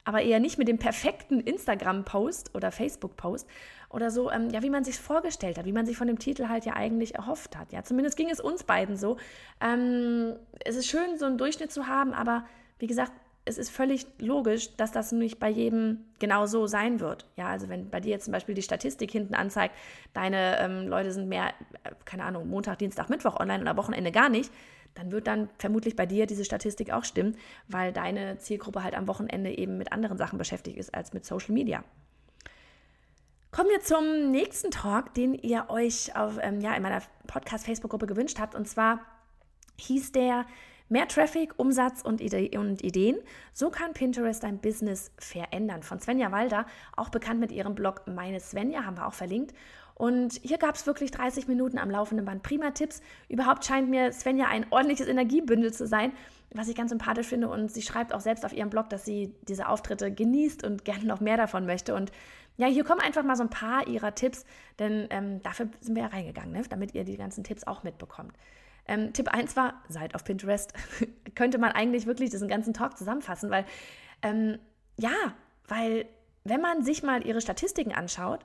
aber 0.09 0.23
eher 0.23 0.41
nicht 0.41 0.57
mit 0.57 0.69
dem 0.69 0.79
perfekten 0.79 1.39
Instagram-Post 1.39 2.55
oder 2.55 2.73
Facebook-Post 2.73 3.47
oder 3.91 4.11
so, 4.11 4.31
ähm, 4.31 4.49
ja, 4.49 4.63
wie 4.63 4.71
man 4.71 4.83
sich 4.83 4.97
vorgestellt 4.97 5.59
hat, 5.59 5.67
wie 5.67 5.73
man 5.73 5.85
sich 5.85 5.99
von 5.99 6.07
dem 6.07 6.19
Titel 6.19 6.49
halt 6.49 6.65
ja 6.65 6.73
eigentlich 6.73 7.15
erhofft 7.15 7.59
hat. 7.59 7.73
Ja, 7.73 7.83
zumindest 7.83 8.17
ging 8.17 8.31
es 8.31 8.41
uns 8.41 8.65
beiden 8.65 8.97
so. 8.97 9.19
Ähm, 9.61 10.37
es 10.65 10.77
ist 10.77 10.87
schön, 10.87 11.19
so 11.19 11.27
einen 11.27 11.37
Durchschnitt 11.37 11.71
zu 11.71 11.89
haben, 11.89 12.15
aber 12.15 12.47
wie 12.79 12.87
gesagt, 12.87 13.13
es 13.49 13.59
ist 13.59 13.71
völlig 13.71 14.07
logisch, 14.19 14.77
dass 14.77 14.93
das 14.93 15.11
nicht 15.11 15.41
bei 15.41 15.49
jedem 15.49 16.05
genau 16.19 16.47
so 16.47 16.67
sein 16.67 17.01
wird. 17.01 17.27
Ja, 17.37 17.49
also 17.49 17.69
wenn 17.69 17.91
bei 17.91 18.01
dir 18.01 18.11
jetzt 18.11 18.25
zum 18.25 18.33
Beispiel 18.33 18.55
die 18.55 18.63
Statistik 18.63 19.11
hinten 19.11 19.35
anzeigt, 19.35 19.75
deine 20.13 20.59
ähm, 20.61 20.87
Leute 20.87 21.13
sind 21.13 21.29
mehr, 21.29 21.49
äh, 21.85 21.91
keine 22.05 22.25
Ahnung, 22.25 22.49
Montag, 22.49 22.79
Dienstag, 22.79 23.09
Mittwoch 23.09 23.41
online 23.41 23.63
oder 23.63 23.77
Wochenende 23.77 24.13
gar 24.13 24.29
nicht, 24.29 24.53
dann 24.95 25.13
wird 25.13 25.27
dann 25.27 25.49
vermutlich 25.59 25.97
bei 25.97 26.07
dir 26.07 26.27
diese 26.27 26.45
Statistik 26.45 26.93
auch 26.93 27.05
stimmen, 27.05 27.37
weil 27.69 27.93
deine 27.93 28.39
Zielgruppe 28.39 28.83
halt 28.83 28.95
am 28.95 29.09
Wochenende 29.09 29.57
eben 29.57 29.79
mit 29.79 29.93
anderen 29.93 30.19
Sachen 30.19 30.39
beschäftigt 30.39 30.77
ist 30.77 30.95
als 30.95 31.13
mit 31.13 31.25
Social 31.25 31.53
Media. 31.53 31.85
Kommen 33.51 33.71
wir 33.71 33.81
zum 33.81 34.31
nächsten 34.31 34.71
Talk, 34.71 35.15
den 35.15 35.35
ihr 35.35 35.67
euch 35.69 36.15
auf, 36.15 36.39
ähm, 36.43 36.61
ja, 36.61 36.75
in 36.75 36.83
meiner 36.83 37.03
Podcast-Facebook-Gruppe 37.27 38.07
gewünscht 38.07 38.39
habt. 38.39 38.55
Und 38.55 38.69
zwar 38.69 39.01
hieß 39.79 40.13
der 40.13 40.45
Mehr 40.91 41.07
Traffic, 41.07 41.53
Umsatz 41.59 42.01
und, 42.03 42.21
Ide 42.21 42.59
und, 42.59 42.83
Ideen. 42.83 43.19
So 43.53 43.69
kann 43.71 43.93
Pinterest 43.93 44.43
dein 44.43 44.59
Business 44.59 45.11
verändern. 45.19 45.83
Von 45.83 46.01
Svenja 46.01 46.33
Walder, 46.33 46.65
auch 46.97 47.11
bekannt 47.11 47.41
mit 47.41 47.53
ihrem 47.53 47.75
Blog 47.75 48.03
Meine 48.07 48.41
Svenja, 48.41 48.85
haben 48.85 48.97
wir 48.97 49.07
auch 49.07 49.15
verlinkt. 49.15 49.55
Und 49.95 50.41
hier 50.43 50.59
gab 50.59 50.77
es 50.77 50.87
wirklich 50.87 51.11
30 51.11 51.49
Minuten 51.49 51.77
am 51.77 51.91
laufenden 51.91 52.25
Band 52.25 52.43
prima 52.43 52.71
Tipps. 52.71 53.03
Überhaupt 53.29 53.65
scheint 53.65 53.91
mir 53.91 54.13
Svenja 54.13 54.47
ein 54.47 54.65
ordentliches 54.71 55.09
Energiebündel 55.09 55.73
zu 55.73 55.87
sein, 55.87 56.13
was 56.55 56.69
ich 56.69 56.77
ganz 56.77 56.91
sympathisch 56.91 57.27
finde. 57.27 57.49
Und 57.49 57.71
sie 57.71 57.83
schreibt 57.83 58.15
auch 58.15 58.21
selbst 58.21 58.47
auf 58.47 58.53
ihrem 58.53 58.71
Blog, 58.71 58.89
dass 58.89 59.05
sie 59.05 59.35
diese 59.49 59.69
Auftritte 59.69 60.13
genießt 60.13 60.65
und 60.65 60.85
gerne 60.85 61.05
noch 61.05 61.21
mehr 61.21 61.37
davon 61.37 61.67
möchte. 61.67 61.95
Und 61.95 62.13
ja, 62.57 62.67
hier 62.67 62.85
kommen 62.85 63.01
einfach 63.01 63.25
mal 63.25 63.37
so 63.37 63.43
ein 63.43 63.51
paar 63.51 63.89
ihrer 63.89 64.15
Tipps, 64.15 64.45
denn 64.79 65.07
ähm, 65.11 65.43
dafür 65.43 65.69
sind 65.81 65.97
wir 65.97 66.05
ja 66.05 66.09
reingegangen, 66.09 66.53
ne? 66.53 66.63
damit 66.69 66.95
ihr 66.95 67.05
die 67.05 67.17
ganzen 67.17 67.45
Tipps 67.45 67.67
auch 67.67 67.83
mitbekommt. 67.83 68.33
Ähm, 68.89 69.13
Tipp 69.13 69.29
1 69.29 69.55
war, 69.57 69.83
seid 69.89 70.15
auf 70.15 70.25
Pinterest. 70.25 70.73
Könnte 71.35 71.59
man 71.59 71.73
eigentlich 71.73 72.07
wirklich 72.07 72.31
diesen 72.31 72.49
ganzen 72.49 72.75
Talk 72.75 72.97
zusammenfassen, 72.97 73.51
weil, 73.51 73.65
ähm, 74.23 74.59
ja, 74.97 75.15
weil 75.69 76.07
wenn 76.45 76.61
man 76.61 76.83
sich 76.83 77.03
mal 77.03 77.25
ihre 77.27 77.41
Statistiken 77.41 77.93
anschaut, 77.93 78.45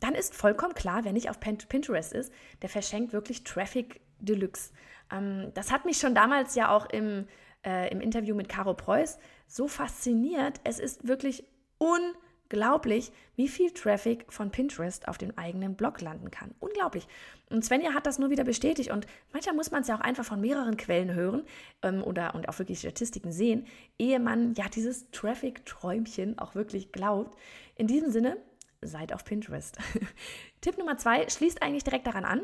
dann 0.00 0.14
ist 0.14 0.34
vollkommen 0.34 0.74
klar, 0.74 1.04
wer 1.04 1.12
nicht 1.12 1.30
auf 1.30 1.40
Pinterest 1.40 2.12
ist, 2.12 2.32
der 2.62 2.68
verschenkt 2.68 3.12
wirklich 3.12 3.44
Traffic 3.44 4.00
Deluxe. 4.18 4.72
Ähm, 5.10 5.52
das 5.54 5.72
hat 5.72 5.84
mich 5.84 5.98
schon 5.98 6.14
damals 6.14 6.54
ja 6.54 6.70
auch 6.74 6.86
im, 6.86 7.26
äh, 7.64 7.90
im 7.90 8.00
Interview 8.00 8.34
mit 8.34 8.48
Caro 8.48 8.74
Preuß 8.74 9.18
so 9.46 9.68
fasziniert. 9.68 10.60
Es 10.64 10.78
ist 10.78 11.08
wirklich 11.08 11.44
unglaublich 11.78 12.27
Unglaublich, 12.50 13.12
wie 13.36 13.46
viel 13.46 13.72
Traffic 13.72 14.24
von 14.32 14.50
Pinterest 14.50 15.06
auf 15.06 15.18
dem 15.18 15.36
eigenen 15.36 15.74
Blog 15.74 16.00
landen 16.00 16.30
kann. 16.30 16.54
Unglaublich. 16.60 17.06
Und 17.50 17.62
Svenja 17.62 17.92
hat 17.92 18.06
das 18.06 18.18
nur 18.18 18.30
wieder 18.30 18.44
bestätigt. 18.44 18.90
Und 18.90 19.06
manchmal 19.32 19.54
muss 19.54 19.70
man 19.70 19.82
es 19.82 19.88
ja 19.88 19.96
auch 19.96 20.00
einfach 20.00 20.24
von 20.24 20.40
mehreren 20.40 20.78
Quellen 20.78 21.12
hören 21.12 21.42
ähm, 21.82 22.02
oder 22.02 22.34
und 22.34 22.48
auch 22.48 22.58
wirklich 22.58 22.78
Statistiken 22.78 23.32
sehen, 23.32 23.66
ehe 23.98 24.18
man 24.18 24.54
ja 24.54 24.66
dieses 24.68 25.10
Traffic-Träumchen 25.10 26.38
auch 26.38 26.54
wirklich 26.54 26.90
glaubt. 26.90 27.38
In 27.76 27.86
diesem 27.86 28.10
Sinne, 28.10 28.38
seid 28.80 29.12
auf 29.12 29.24
Pinterest. 29.24 29.76
Tipp 30.62 30.78
Nummer 30.78 30.96
zwei 30.96 31.28
schließt 31.28 31.62
eigentlich 31.62 31.84
direkt 31.84 32.06
daran 32.06 32.24
an. 32.24 32.42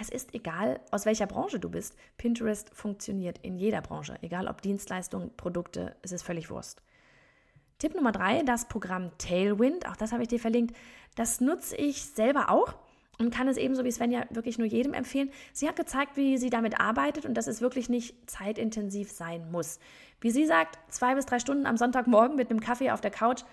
Es 0.00 0.08
ist 0.08 0.34
egal, 0.34 0.80
aus 0.90 1.06
welcher 1.06 1.26
Branche 1.26 1.60
du 1.60 1.70
bist. 1.70 1.94
Pinterest 2.16 2.74
funktioniert 2.74 3.38
in 3.42 3.56
jeder 3.56 3.80
Branche, 3.80 4.18
egal 4.22 4.48
ob 4.48 4.60
Dienstleistungen, 4.60 5.36
Produkte, 5.36 5.94
es 6.02 6.10
ist 6.10 6.22
völlig 6.22 6.50
Wurst. 6.50 6.82
Tipp 7.78 7.94
Nummer 7.94 8.12
drei, 8.12 8.42
das 8.42 8.68
Programm 8.68 9.10
Tailwind, 9.18 9.88
auch 9.88 9.96
das 9.96 10.12
habe 10.12 10.22
ich 10.22 10.28
dir 10.28 10.40
verlinkt. 10.40 10.76
Das 11.16 11.40
nutze 11.40 11.76
ich 11.76 12.04
selber 12.04 12.50
auch 12.50 12.74
und 13.18 13.32
kann 13.32 13.48
es 13.48 13.56
ebenso 13.56 13.84
wie 13.84 13.92
Svenja 13.92 14.24
wirklich 14.30 14.58
nur 14.58 14.66
jedem 14.66 14.94
empfehlen. 14.94 15.30
Sie 15.52 15.68
hat 15.68 15.76
gezeigt, 15.76 16.16
wie 16.16 16.38
sie 16.38 16.50
damit 16.50 16.80
arbeitet 16.80 17.26
und 17.26 17.34
dass 17.34 17.46
es 17.46 17.60
wirklich 17.60 17.88
nicht 17.88 18.30
zeitintensiv 18.30 19.10
sein 19.10 19.50
muss. 19.50 19.78
Wie 20.20 20.30
sie 20.30 20.46
sagt, 20.46 20.78
zwei 20.92 21.14
bis 21.14 21.26
drei 21.26 21.38
Stunden 21.38 21.66
am 21.66 21.76
Sonntagmorgen 21.76 22.36
mit 22.36 22.50
einem 22.50 22.60
Kaffee 22.60 22.90
auf 22.90 23.00
der 23.00 23.10
Couch 23.10 23.44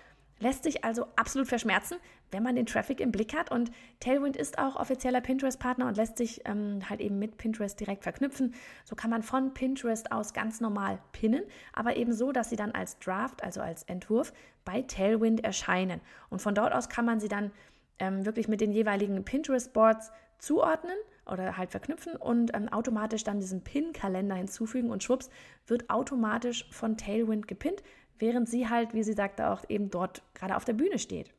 Lässt 0.42 0.64
sich 0.64 0.84
also 0.84 1.06
absolut 1.16 1.48
verschmerzen, 1.48 1.98
wenn 2.32 2.44
man 2.44 2.56
den 2.56 2.66
Traffic 2.66 3.00
im 3.00 3.12
Blick 3.12 3.36
hat. 3.36 3.52
Und 3.52 3.72
Tailwind 4.00 4.36
ist 4.36 4.58
auch 4.58 4.76
offizieller 4.76 5.22
Pinterest-Partner 5.22 5.88
und 5.88 5.98
lässt 5.98 6.18
sich 6.18 6.42
ähm, 6.46 6.80
halt 6.90 7.02
eben 7.02 7.20
mit 7.20 7.38
Pinterest 7.38 7.80
direkt 7.80 8.04
verknüpfen. 8.04 8.54
So 8.86 8.96
kann 8.96 9.10
man 9.10 9.24
von 9.24 9.54
Pinterest 9.54 10.12
aus 10.12 10.34
ganz 10.34 10.62
normal 10.62 11.00
pinnen, 11.12 11.44
aber 11.74 11.96
eben 11.96 12.14
so, 12.14 12.32
dass 12.32 12.50
sie 12.50 12.56
dann 12.56 12.72
als 12.72 13.00
Draft, 13.00 13.44
also 13.44 13.62
als 13.62 13.84
Entwurf, 13.84 14.34
bei 14.66 14.82
Tailwind 14.82 15.44
erscheinen. 15.44 16.02
Und 16.30 16.42
von 16.42 16.56
dort 16.56 16.74
aus 16.74 16.90
kann 16.90 17.06
man 17.06 17.20
sie 17.20 17.28
dann 17.28 17.52
ähm, 18.00 18.26
wirklich 18.26 18.48
mit 18.48 18.62
den 18.62 18.72
jeweiligen 18.72 19.24
Pinterest-Boards 19.24 20.12
zuordnen 20.38 20.96
oder 21.28 21.56
halt 21.58 21.70
verknüpfen 21.70 22.16
und 22.16 22.56
ähm, 22.56 22.68
automatisch 22.70 23.24
dann 23.24 23.40
diesen 23.40 23.64
Pin-Kalender 23.64 24.36
hinzufügen 24.36 24.90
und 24.90 25.04
schwupps 25.04 25.30
wird 25.68 25.90
automatisch 25.90 26.68
von 26.72 26.98
Tailwind 26.98 27.48
gepinnt 27.48 27.84
während 28.22 28.48
sie 28.48 28.70
halt, 28.70 28.94
wie 28.94 29.04
sie 29.04 29.14
sagte, 29.14 29.50
auch 29.50 29.64
eben 29.68 29.90
dort 29.90 30.22
gerade 30.34 30.56
auf 30.56 30.64
der 30.64 30.74
Bühne 30.74 31.00
steht. 31.00 31.34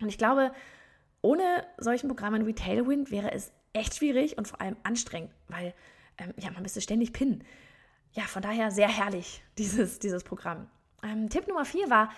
Und 0.00 0.08
ich 0.08 0.18
glaube, 0.18 0.52
ohne 1.22 1.66
solchen 1.78 2.08
Programmen 2.08 2.46
wie 2.46 2.54
Tailwind 2.54 3.10
wäre 3.10 3.32
es 3.32 3.52
echt 3.72 3.96
schwierig 3.96 4.38
und 4.38 4.48
vor 4.48 4.60
allem 4.60 4.76
anstrengend, 4.82 5.30
weil 5.48 5.74
ähm, 6.18 6.32
ja, 6.38 6.50
man 6.50 6.62
müsste 6.62 6.80
ständig 6.80 7.12
pinnen. 7.12 7.44
Ja, 8.12 8.22
von 8.24 8.42
daher 8.42 8.70
sehr 8.70 8.88
herrlich, 8.88 9.42
dieses, 9.58 9.98
dieses 9.98 10.24
Programm. 10.24 10.68
Ähm, 11.02 11.28
Tipp 11.28 11.46
Nummer 11.48 11.64
vier 11.64 11.90
war, 11.90 12.10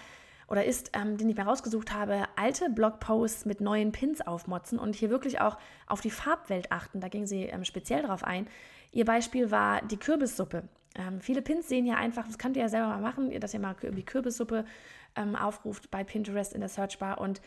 oder 0.49 0.64
ist, 0.64 0.92
ähm, 0.94 1.18
den 1.18 1.28
ich 1.28 1.37
mir 1.37 1.44
rausgesucht 1.44 1.92
habe, 1.92 2.25
alte 2.37 2.70
Blogposts 2.70 3.44
mit 3.44 3.61
neuen 3.61 3.92
Pins 3.92 4.26
aufmotzen 4.26 4.78
und 4.78 4.94
hier 4.94 5.11
wirklich 5.11 5.40
auch 5.40 5.58
auf 5.87 6.00
die 6.00 6.11
Farbwelt 6.11 6.73
achten. 6.73 7.00
Da 7.00 7.08
ging 7.08 7.26
sie 7.26 7.44
ähm, 7.44 7.64
speziell 7.64 8.02
drauf 8.02 8.25
ein. 8.25 8.47
Ihr 8.90 9.04
Beispiel 9.04 9.50
war 9.50 9.82
die 9.82 9.99
Kürbissuppe. 9.99 10.64
Ähm, 10.94 11.20
viele 11.20 11.42
Pins 11.42 11.68
sehen 11.68 11.85
ja 11.85 11.97
einfach, 11.97 12.26
das 12.26 12.38
könnt 12.38 12.56
ihr 12.56 12.62
ja 12.62 12.68
selber 12.70 12.88
mal 12.88 13.02
machen, 13.02 13.38
dass 13.40 13.52
ihr 13.52 13.61
mal 13.61 13.76
die 13.80 14.04
Kürbissuppe 14.04 14.64
ähm, 15.16 15.37
aufruft 15.37 15.90
bei 15.90 16.02
Pinterest 16.02 16.54
in 16.54 16.61
der 16.61 16.70
Searchbar 16.70 17.20
und 17.20 17.42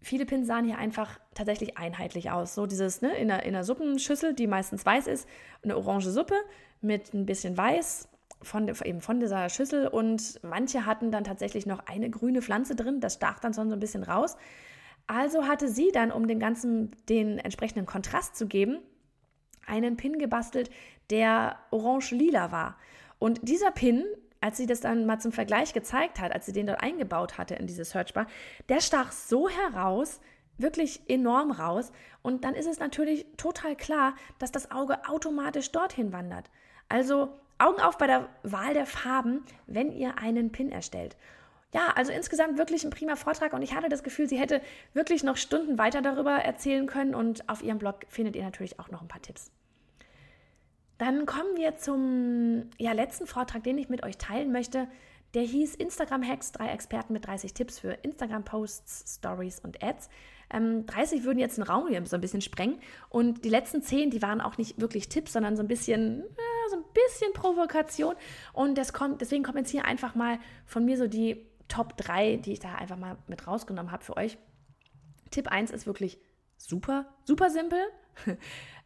viele 0.00 0.26
Pins 0.26 0.46
sahen 0.46 0.64
hier 0.64 0.78
einfach 0.78 1.18
tatsächlich 1.34 1.78
einheitlich 1.78 2.30
aus. 2.30 2.54
So 2.54 2.66
dieses, 2.66 3.02
ne, 3.02 3.16
in 3.16 3.30
einer, 3.30 3.42
in 3.42 3.54
einer 3.54 3.64
Suppenschüssel, 3.64 4.34
die 4.34 4.46
meistens 4.46 4.84
weiß 4.84 5.06
ist, 5.06 5.28
eine 5.62 5.76
orange 5.76 6.10
Suppe 6.10 6.36
mit 6.80 7.14
ein 7.14 7.26
bisschen 7.26 7.56
Weiß 7.56 8.08
von, 8.42 8.68
eben 8.68 9.00
von 9.00 9.20
dieser 9.20 9.48
Schüssel 9.48 9.88
und 9.88 10.40
manche 10.42 10.86
hatten 10.86 11.10
dann 11.10 11.24
tatsächlich 11.24 11.66
noch 11.66 11.86
eine 11.86 12.10
grüne 12.10 12.42
Pflanze 12.42 12.76
drin, 12.76 13.00
das 13.00 13.14
stach 13.14 13.38
dann 13.40 13.52
so 13.52 13.62
ein 13.62 13.80
bisschen 13.80 14.02
raus. 14.02 14.36
Also 15.06 15.46
hatte 15.46 15.68
sie 15.68 15.90
dann, 15.92 16.10
um 16.10 16.26
dem 16.26 16.38
Ganzen 16.38 16.90
den 17.08 17.38
entsprechenden 17.38 17.86
Kontrast 17.86 18.36
zu 18.36 18.46
geben, 18.46 18.78
einen 19.66 19.96
Pin 19.96 20.18
gebastelt, 20.18 20.70
der 21.10 21.56
orange-lila 21.70 22.52
war. 22.52 22.76
Und 23.18 23.40
dieser 23.42 23.70
Pin, 23.70 24.04
als 24.46 24.58
sie 24.58 24.66
das 24.66 24.78
dann 24.78 25.06
mal 25.06 25.18
zum 25.18 25.32
Vergleich 25.32 25.72
gezeigt 25.72 26.20
hat, 26.20 26.30
als 26.30 26.46
sie 26.46 26.52
den 26.52 26.68
dort 26.68 26.80
eingebaut 26.80 27.36
hatte 27.36 27.56
in 27.56 27.66
diese 27.66 27.84
Searchbar, 27.84 28.28
der 28.68 28.80
stach 28.80 29.10
so 29.10 29.48
heraus, 29.48 30.20
wirklich 30.56 31.00
enorm 31.08 31.50
raus. 31.50 31.90
Und 32.22 32.44
dann 32.44 32.54
ist 32.54 32.68
es 32.68 32.78
natürlich 32.78 33.26
total 33.36 33.74
klar, 33.74 34.14
dass 34.38 34.52
das 34.52 34.70
Auge 34.70 35.08
automatisch 35.08 35.72
dorthin 35.72 36.12
wandert. 36.12 36.48
Also 36.88 37.30
Augen 37.58 37.80
auf 37.80 37.98
bei 37.98 38.06
der 38.06 38.28
Wahl 38.44 38.72
der 38.72 38.86
Farben, 38.86 39.44
wenn 39.66 39.90
ihr 39.90 40.16
einen 40.18 40.52
Pin 40.52 40.70
erstellt. 40.70 41.16
Ja, 41.74 41.88
also 41.96 42.12
insgesamt 42.12 42.56
wirklich 42.56 42.84
ein 42.84 42.90
prima 42.90 43.16
Vortrag 43.16 43.52
und 43.52 43.62
ich 43.62 43.74
hatte 43.74 43.88
das 43.88 44.04
Gefühl, 44.04 44.28
sie 44.28 44.38
hätte 44.38 44.62
wirklich 44.94 45.24
noch 45.24 45.38
Stunden 45.38 45.76
weiter 45.76 46.02
darüber 46.02 46.36
erzählen 46.36 46.86
können 46.86 47.16
und 47.16 47.48
auf 47.48 47.64
ihrem 47.64 47.78
Blog 47.78 48.06
findet 48.06 48.36
ihr 48.36 48.44
natürlich 48.44 48.78
auch 48.78 48.92
noch 48.92 49.02
ein 49.02 49.08
paar 49.08 49.22
Tipps. 49.22 49.50
Dann 50.98 51.26
kommen 51.26 51.56
wir 51.56 51.76
zum 51.76 52.70
ja, 52.78 52.92
letzten 52.92 53.26
Vortrag, 53.26 53.62
den 53.64 53.78
ich 53.78 53.88
mit 53.88 54.02
euch 54.02 54.16
teilen 54.16 54.52
möchte. 54.52 54.88
Der 55.34 55.42
hieß 55.42 55.74
Instagram 55.74 56.26
Hacks, 56.26 56.52
drei 56.52 56.68
Experten 56.68 57.12
mit 57.12 57.26
30 57.26 57.52
Tipps 57.52 57.78
für 57.78 57.92
Instagram 57.92 58.44
Posts, 58.44 59.16
Stories 59.16 59.60
und 59.60 59.82
Ads. 59.82 60.08
Ähm, 60.48 60.86
30 60.86 61.24
würden 61.24 61.38
jetzt 61.38 61.58
den 61.58 61.64
Raum 61.64 61.88
hier 61.88 62.04
so 62.06 62.16
ein 62.16 62.20
bisschen 62.20 62.40
sprengen 62.40 62.78
und 63.08 63.44
die 63.44 63.48
letzten 63.48 63.82
10, 63.82 64.10
die 64.10 64.22
waren 64.22 64.40
auch 64.40 64.58
nicht 64.58 64.80
wirklich 64.80 65.08
Tipps, 65.08 65.32
sondern 65.32 65.56
so 65.56 65.62
ein 65.62 65.68
bisschen, 65.68 66.22
äh, 66.22 66.70
so 66.70 66.76
ein 66.76 66.84
bisschen 66.94 67.32
Provokation 67.32 68.14
und 68.52 68.78
das 68.78 68.92
kommt, 68.92 69.20
deswegen 69.20 69.42
kommen 69.42 69.58
jetzt 69.58 69.70
hier 69.70 69.84
einfach 69.84 70.14
mal 70.14 70.38
von 70.64 70.84
mir 70.84 70.96
so 70.96 71.08
die 71.08 71.44
Top 71.66 71.96
3, 71.96 72.36
die 72.36 72.52
ich 72.52 72.60
da 72.60 72.76
einfach 72.76 72.96
mal 72.96 73.18
mit 73.26 73.46
rausgenommen 73.48 73.90
habe 73.90 74.04
für 74.04 74.16
euch. 74.16 74.38
Tipp 75.32 75.48
1 75.48 75.72
ist 75.72 75.86
wirklich 75.86 76.20
super, 76.56 77.06
super 77.24 77.50
simpel, 77.50 77.80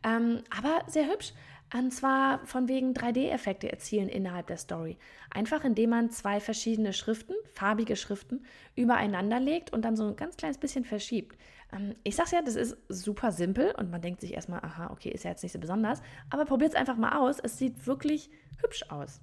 ähm, 0.03 0.43
aber 0.57 0.83
sehr 0.89 1.07
hübsch. 1.09 1.35
Und 1.73 1.93
zwar 1.93 2.45
von 2.47 2.69
wegen 2.69 2.95
3D-Effekte 2.95 3.71
erzielen 3.71 4.09
innerhalb 4.09 4.49
der 4.49 4.57
Story. 4.57 4.99
Einfach 5.31 5.65
indem 5.65 5.91
man 5.91 6.11
zwei 6.11 6.41
verschiedene 6.41 6.93
Schriften, 6.93 7.35
farbige 7.55 7.95
Schriften, 7.95 8.45
übereinander 8.75 9.39
legt 9.39 9.73
und 9.73 9.85
dann 9.85 9.97
so 9.97 10.09
ein 10.09 10.17
ganz 10.17 10.37
kleines 10.37 10.59
bisschen 10.59 10.85
verschiebt. 10.85 11.37
Ähm, 11.73 11.95
ich 12.03 12.17
sag's 12.17 12.33
ja, 12.33 12.43
das 12.43 12.57
ist 12.57 12.77
super 12.89 13.31
simpel 13.31 13.73
und 13.79 13.91
man 13.91 14.03
denkt 14.03 14.21
sich 14.21 14.35
erstmal, 14.35 14.61
aha, 14.61 14.91
okay, 14.91 15.11
ist 15.11 15.25
ja 15.25 15.31
jetzt 15.31 15.45
nicht 15.45 15.53
so 15.53 15.61
besonders, 15.61 16.03
aber 16.29 16.45
probiert 16.45 16.73
es 16.73 16.77
einfach 16.77 16.97
mal 16.97 17.19
aus. 17.19 17.39
Es 17.39 17.57
sieht 17.59 17.87
wirklich 17.87 18.31
hübsch 18.61 18.85
aus. 18.89 19.21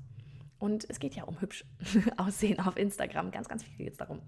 Und 0.60 0.90
es 0.90 1.00
geht 1.00 1.16
ja 1.16 1.24
um 1.24 1.40
hübsch 1.42 1.66
aussehen 2.18 2.60
auf 2.60 2.78
Instagram. 2.78 3.32
Ganz, 3.32 3.48
ganz 3.50 3.64
viel 3.64 3.76
geht 3.78 3.92
es 3.92 3.98
darum. 3.98 4.22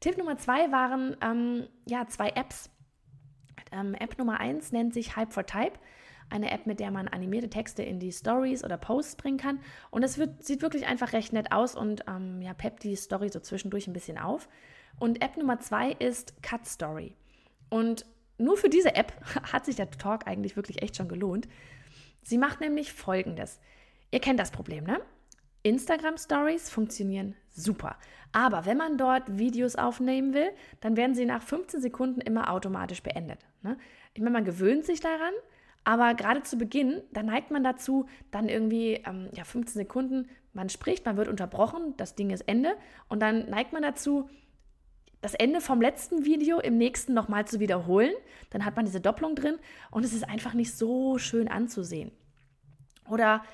Tipp 0.00 0.18
Nummer 0.18 0.36
zwei 0.36 0.70
waren 0.72 1.16
ähm, 1.22 1.66
ja 1.86 2.06
zwei 2.08 2.30
Apps. 2.30 2.70
Ähm, 3.72 3.94
App 3.94 4.18
Nummer 4.18 4.40
eins 4.40 4.72
nennt 4.72 4.92
sich 4.92 5.16
Hype 5.16 5.32
for 5.32 5.46
Type. 5.46 5.78
Eine 6.28 6.50
App, 6.50 6.66
mit 6.66 6.80
der 6.80 6.90
man 6.90 7.08
animierte 7.08 7.48
Texte 7.48 7.82
in 7.82 8.00
die 8.00 8.12
Stories 8.12 8.64
oder 8.64 8.76
Posts 8.76 9.16
bringen 9.16 9.38
kann. 9.38 9.60
Und 9.90 10.02
es 10.02 10.18
wird, 10.18 10.44
sieht 10.44 10.62
wirklich 10.62 10.86
einfach 10.86 11.12
recht 11.12 11.32
nett 11.32 11.52
aus 11.52 11.76
und 11.76 12.04
ähm, 12.08 12.42
ja, 12.42 12.52
peppt 12.52 12.82
die 12.82 12.96
Story 12.96 13.28
so 13.28 13.40
zwischendurch 13.40 13.86
ein 13.86 13.92
bisschen 13.92 14.18
auf. 14.18 14.48
Und 14.98 15.22
App 15.22 15.36
Nummer 15.36 15.60
zwei 15.60 15.92
ist 15.92 16.42
Cut 16.42 16.66
Story. 16.66 17.14
Und 17.68 18.06
nur 18.38 18.56
für 18.56 18.68
diese 18.68 18.94
App 18.94 19.12
hat 19.52 19.64
sich 19.64 19.76
der 19.76 19.90
Talk 19.90 20.26
eigentlich 20.26 20.56
wirklich 20.56 20.82
echt 20.82 20.96
schon 20.96 21.08
gelohnt. 21.08 21.48
Sie 22.22 22.38
macht 22.38 22.60
nämlich 22.60 22.92
folgendes. 22.92 23.60
Ihr 24.10 24.20
kennt 24.20 24.40
das 24.40 24.50
Problem, 24.50 24.84
ne? 24.84 25.00
Instagram 25.62 26.16
Stories 26.16 26.70
funktionieren 26.70 27.34
super. 27.56 27.96
Aber 28.32 28.66
wenn 28.66 28.76
man 28.76 28.98
dort 28.98 29.38
Videos 29.38 29.76
aufnehmen 29.76 30.34
will, 30.34 30.50
dann 30.80 30.96
werden 30.96 31.14
sie 31.14 31.24
nach 31.24 31.42
15 31.42 31.80
Sekunden 31.80 32.20
immer 32.20 32.52
automatisch 32.52 33.02
beendet. 33.02 33.40
Ne? 33.62 33.76
Ich 34.14 34.20
meine, 34.20 34.32
man 34.32 34.44
gewöhnt 34.44 34.84
sich 34.84 35.00
daran, 35.00 35.32
aber 35.86 36.14
gerade 36.14 36.42
zu 36.42 36.58
Beginn, 36.58 37.00
da 37.12 37.22
neigt 37.22 37.52
man 37.52 37.62
dazu, 37.62 38.06
dann 38.32 38.48
irgendwie 38.48 38.94
ähm, 39.06 39.28
ja, 39.36 39.44
15 39.44 39.74
Sekunden, 39.82 40.28
man 40.52 40.68
spricht, 40.68 41.06
man 41.06 41.16
wird 41.16 41.28
unterbrochen, 41.28 41.94
das 41.96 42.16
Ding 42.16 42.30
ist 42.30 42.40
Ende 42.48 42.76
und 43.08 43.20
dann 43.22 43.48
neigt 43.48 43.72
man 43.72 43.82
dazu, 43.82 44.28
das 45.20 45.34
Ende 45.34 45.60
vom 45.60 45.80
letzten 45.80 46.24
Video 46.24 46.58
im 46.58 46.76
nächsten 46.76 47.14
nochmal 47.14 47.46
zu 47.46 47.60
wiederholen. 47.60 48.12
Dann 48.50 48.64
hat 48.64 48.74
man 48.74 48.84
diese 48.84 49.00
Doppelung 49.00 49.36
drin 49.36 49.58
und 49.92 50.04
es 50.04 50.12
ist 50.12 50.28
einfach 50.28 50.54
nicht 50.54 50.76
so 50.76 51.18
schön 51.18 51.46
anzusehen. 51.46 52.10
Oder 53.08 53.44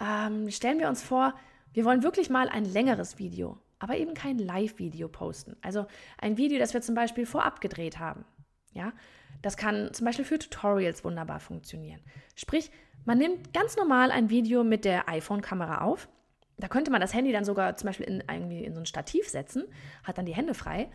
ähm, 0.00 0.50
stellen 0.50 0.78
wir 0.78 0.88
uns 0.88 1.02
vor, 1.02 1.34
wir 1.74 1.84
wollen 1.84 2.02
wirklich 2.02 2.30
mal 2.30 2.48
ein 2.48 2.64
längeres 2.64 3.18
Video, 3.18 3.58
aber 3.78 3.98
eben 3.98 4.14
kein 4.14 4.38
Live-Video 4.38 5.08
posten. 5.08 5.56
Also 5.60 5.84
ein 6.16 6.38
Video, 6.38 6.58
das 6.58 6.72
wir 6.72 6.80
zum 6.80 6.94
Beispiel 6.94 7.26
vorab 7.26 7.60
gedreht 7.60 7.98
haben. 7.98 8.24
Ja, 8.72 8.94
das 9.42 9.56
kann 9.56 9.92
zum 9.92 10.06
Beispiel 10.06 10.24
für 10.24 10.38
Tutorials 10.38 11.04
wunderbar 11.04 11.40
funktionieren. 11.40 12.00
Sprich, 12.34 12.70
man 13.04 13.18
nimmt 13.18 13.52
ganz 13.52 13.76
normal 13.76 14.10
ein 14.10 14.30
Video 14.30 14.64
mit 14.64 14.84
der 14.84 15.08
iPhone-Kamera 15.08 15.82
auf. 15.82 16.08
Da 16.56 16.68
könnte 16.68 16.90
man 16.90 17.00
das 17.00 17.14
Handy 17.14 17.32
dann 17.32 17.44
sogar 17.44 17.76
zum 17.76 17.88
Beispiel 17.88 18.06
in, 18.06 18.22
irgendwie 18.30 18.64
in 18.64 18.74
so 18.74 18.80
ein 18.80 18.86
Stativ 18.86 19.28
setzen, 19.28 19.64
hat 20.04 20.18
dann 20.18 20.26
die 20.26 20.34
Hände 20.34 20.54
frei. 20.54 20.88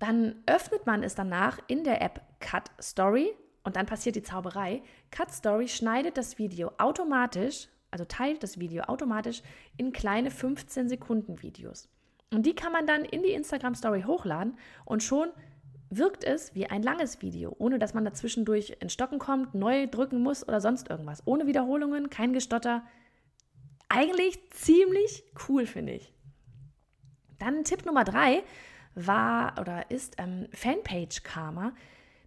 Dann 0.00 0.42
öffnet 0.46 0.86
man 0.86 1.02
es 1.02 1.14
danach 1.14 1.60
in 1.68 1.84
der 1.84 2.02
App 2.02 2.20
Cut 2.40 2.70
Story 2.82 3.32
und 3.62 3.76
dann 3.76 3.86
passiert 3.86 4.16
die 4.16 4.22
Zauberei. 4.22 4.82
Cut 5.10 5.30
Story 5.30 5.68
schneidet 5.68 6.16
das 6.16 6.38
Video 6.38 6.72
automatisch 6.78 7.68
also 7.94 8.04
teilt 8.04 8.42
das 8.42 8.58
Video 8.58 8.82
automatisch 8.82 9.40
in 9.76 9.92
kleine 9.92 10.32
15 10.32 10.88
Sekunden 10.88 11.42
Videos. 11.42 11.88
Und 12.32 12.44
die 12.44 12.56
kann 12.56 12.72
man 12.72 12.88
dann 12.88 13.04
in 13.04 13.22
die 13.22 13.30
Instagram 13.30 13.76
Story 13.76 14.02
hochladen 14.02 14.58
und 14.84 15.04
schon 15.04 15.28
wirkt 15.90 16.24
es 16.24 16.54
wie 16.54 16.66
ein 16.66 16.82
langes 16.82 17.22
Video, 17.22 17.54
ohne 17.58 17.78
dass 17.78 17.94
man 17.94 18.04
dazwischendurch 18.04 18.76
in 18.80 18.90
Stocken 18.90 19.18
kommt, 19.18 19.54
neu 19.54 19.86
drücken 19.86 20.22
muss 20.22 20.46
oder 20.46 20.60
sonst 20.60 20.90
irgendwas. 20.90 21.22
Ohne 21.26 21.46
Wiederholungen, 21.46 22.10
kein 22.10 22.32
Gestotter. 22.32 22.82
Eigentlich 23.88 24.38
ziemlich 24.50 25.24
cool, 25.48 25.66
finde 25.66 25.92
ich. 25.92 26.12
Dann 27.38 27.64
Tipp 27.64 27.84
Nummer 27.84 28.04
drei 28.04 28.42
war 28.94 29.58
oder 29.60 29.90
ist 29.90 30.16
ähm, 30.18 30.48
Fanpage 30.52 31.22
Karma. 31.22 31.72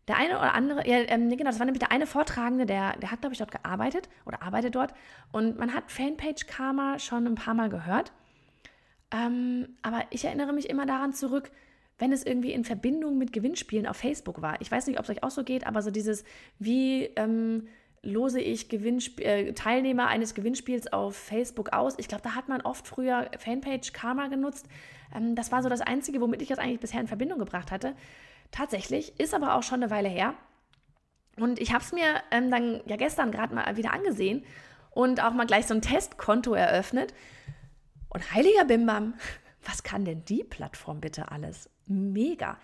Der 0.07 0.17
eine 0.17 0.37
oder 0.37 0.53
andere, 0.53 0.87
ja, 0.87 0.99
ähm, 0.99 1.29
genau, 1.29 1.49
das 1.49 1.59
war 1.59 1.65
nämlich 1.65 1.79
der 1.79 1.91
eine 1.91 2.07
Vortragende, 2.07 2.65
der, 2.65 2.95
der 2.97 3.11
hat, 3.11 3.19
glaube 3.19 3.33
ich, 3.33 3.39
dort 3.39 3.51
gearbeitet 3.51 4.07
oder 4.25 4.41
arbeitet 4.41 4.75
dort. 4.75 4.93
Und 5.31 5.57
man 5.57 5.73
hat 5.73 5.91
Fanpage 5.91 6.47
Karma 6.47 6.99
schon 6.99 7.27
ein 7.27 7.35
paar 7.35 7.53
Mal 7.53 7.69
gehört. 7.69 8.13
Ähm, 9.11 9.77
aber 9.81 10.03
ich 10.09 10.23
erinnere 10.23 10.53
mich 10.53 10.69
immer 10.69 10.85
daran 10.85 11.13
zurück, 11.13 11.51
wenn 11.97 12.11
es 12.11 12.23
irgendwie 12.23 12.51
in 12.51 12.63
Verbindung 12.63 13.17
mit 13.17 13.33
Gewinnspielen 13.33 13.87
auf 13.87 13.97
Facebook 13.97 14.41
war. 14.41 14.61
Ich 14.61 14.71
weiß 14.71 14.87
nicht, 14.87 14.99
ob 14.99 15.05
es 15.05 15.09
euch 15.09 15.23
auch 15.23 15.31
so 15.31 15.43
geht, 15.43 15.65
aber 15.65 15.81
so 15.81 15.91
dieses, 15.91 16.23
wie 16.59 17.05
ähm, 17.15 17.67
lose 18.03 18.39
ich 18.39 18.69
Gewinnsp 18.69 19.19
äh, 19.19 19.53
Teilnehmer 19.53 20.07
eines 20.07 20.33
Gewinnspiels 20.33 20.91
auf 20.93 21.15
Facebook 21.15 21.73
aus. 21.73 21.95
Ich 21.97 22.07
glaube, 22.07 22.23
da 22.23 22.35
hat 22.35 22.47
man 22.47 22.61
oft 22.61 22.87
früher 22.87 23.29
Fanpage 23.37 23.93
Karma 23.93 24.27
genutzt. 24.27 24.67
Ähm, 25.15 25.35
das 25.35 25.51
war 25.51 25.63
so 25.63 25.69
das 25.69 25.81
Einzige, 25.81 26.21
womit 26.21 26.41
ich 26.41 26.47
das 26.47 26.59
eigentlich 26.59 26.79
bisher 26.79 27.01
in 27.01 27.07
Verbindung 27.07 27.39
gebracht 27.39 27.71
hatte. 27.71 27.95
Tatsächlich, 28.51 29.19
ist 29.19 29.33
aber 29.33 29.55
auch 29.55 29.63
schon 29.63 29.81
eine 29.81 29.91
Weile 29.91 30.09
her. 30.09 30.35
Und 31.39 31.59
ich 31.59 31.73
habe 31.73 31.83
es 31.83 31.91
mir 31.91 32.21
ähm, 32.31 32.49
dann 32.49 32.81
ja 32.85 32.95
gestern 32.95 33.31
gerade 33.31 33.53
mal 33.53 33.77
wieder 33.77 33.93
angesehen 33.93 34.43
und 34.91 35.23
auch 35.23 35.33
mal 35.33 35.45
gleich 35.45 35.67
so 35.67 35.73
ein 35.73 35.81
Testkonto 35.81 36.53
eröffnet. 36.53 37.13
Und 38.09 38.33
heiliger 38.33 38.65
Bimbam, 38.65 39.15
was 39.67 39.83
kann 39.83 40.05
denn 40.05 40.23
die 40.25 40.43
Plattform 40.43 41.01
bitte 41.01 41.31
alles? 41.31 41.69
Mega. 41.85 42.57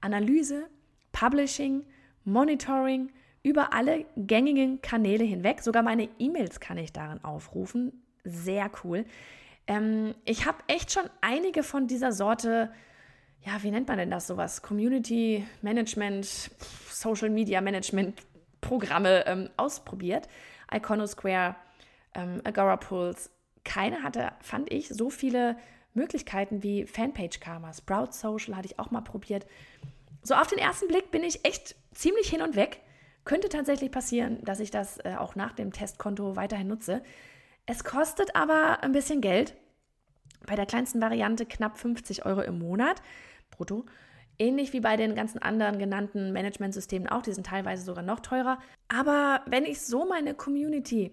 Analyse, 0.00 0.68
Publishing, 1.12 1.84
Monitoring, 2.24 3.10
über 3.42 3.72
alle 3.72 4.04
gängigen 4.16 4.82
Kanäle 4.82 5.24
hinweg. 5.24 5.62
Sogar 5.62 5.82
meine 5.82 6.08
E-Mails 6.18 6.60
kann 6.60 6.78
ich 6.78 6.92
darin 6.92 7.22
aufrufen. 7.24 8.02
Sehr 8.24 8.70
cool. 8.82 9.04
Ähm, 9.66 10.14
ich 10.24 10.46
habe 10.46 10.58
echt 10.66 10.92
schon 10.92 11.08
einige 11.20 11.62
von 11.62 11.86
dieser 11.86 12.12
Sorte 12.12 12.70
ja, 13.44 13.62
wie 13.62 13.70
nennt 13.70 13.88
man 13.88 13.98
denn 13.98 14.10
das 14.10 14.26
sowas? 14.26 14.62
Community 14.62 15.46
Management, 15.62 16.26
Social 16.26 17.30
Media 17.30 17.60
Management 17.60 18.20
Programme 18.60 19.24
ähm, 19.26 19.50
ausprobiert. 19.56 20.28
Iconosquare, 20.72 21.54
ähm, 22.14 22.40
Agora 22.44 22.76
Pulse. 22.76 23.30
Keine 23.64 24.02
hatte, 24.02 24.32
fand 24.40 24.72
ich, 24.72 24.88
so 24.88 25.10
viele 25.10 25.56
Möglichkeiten 25.98 26.62
wie 26.62 26.86
Fanpage 26.86 27.40
Karma. 27.40 27.72
Sprout 27.72 28.12
Social 28.12 28.56
hatte 28.56 28.66
ich 28.66 28.78
auch 28.78 28.90
mal 28.90 29.02
probiert. 29.02 29.46
So 30.22 30.34
auf 30.34 30.46
den 30.46 30.58
ersten 30.58 30.88
Blick 30.88 31.10
bin 31.10 31.22
ich 31.22 31.44
echt 31.44 31.76
ziemlich 31.92 32.30
hin 32.30 32.42
und 32.42 32.56
weg. 32.56 32.80
Könnte 33.24 33.48
tatsächlich 33.48 33.90
passieren, 33.90 34.38
dass 34.42 34.60
ich 34.60 34.70
das 34.70 34.98
äh, 35.04 35.16
auch 35.18 35.34
nach 35.34 35.52
dem 35.52 35.72
Testkonto 35.72 36.36
weiterhin 36.36 36.68
nutze. 36.68 37.02
Es 37.66 37.84
kostet 37.84 38.34
aber 38.34 38.82
ein 38.82 38.92
bisschen 38.92 39.20
Geld. 39.20 39.54
Bei 40.46 40.54
der 40.54 40.64
kleinsten 40.64 41.02
Variante 41.02 41.44
knapp 41.44 41.78
50 41.78 42.24
Euro 42.24 42.40
im 42.40 42.58
Monat 42.58 43.02
brutto. 43.50 43.84
Ähnlich 44.38 44.72
wie 44.72 44.80
bei 44.80 44.96
den 44.96 45.14
ganzen 45.14 45.40
anderen 45.40 45.78
genannten 45.78 46.32
Managementsystemen 46.32 47.08
auch, 47.08 47.22
die 47.22 47.32
sind 47.32 47.46
teilweise 47.46 47.82
sogar 47.82 48.04
noch 48.04 48.20
teurer. 48.20 48.58
Aber 48.88 49.42
wenn 49.46 49.64
ich 49.64 49.80
so 49.80 50.06
meine 50.06 50.32
Community 50.34 51.10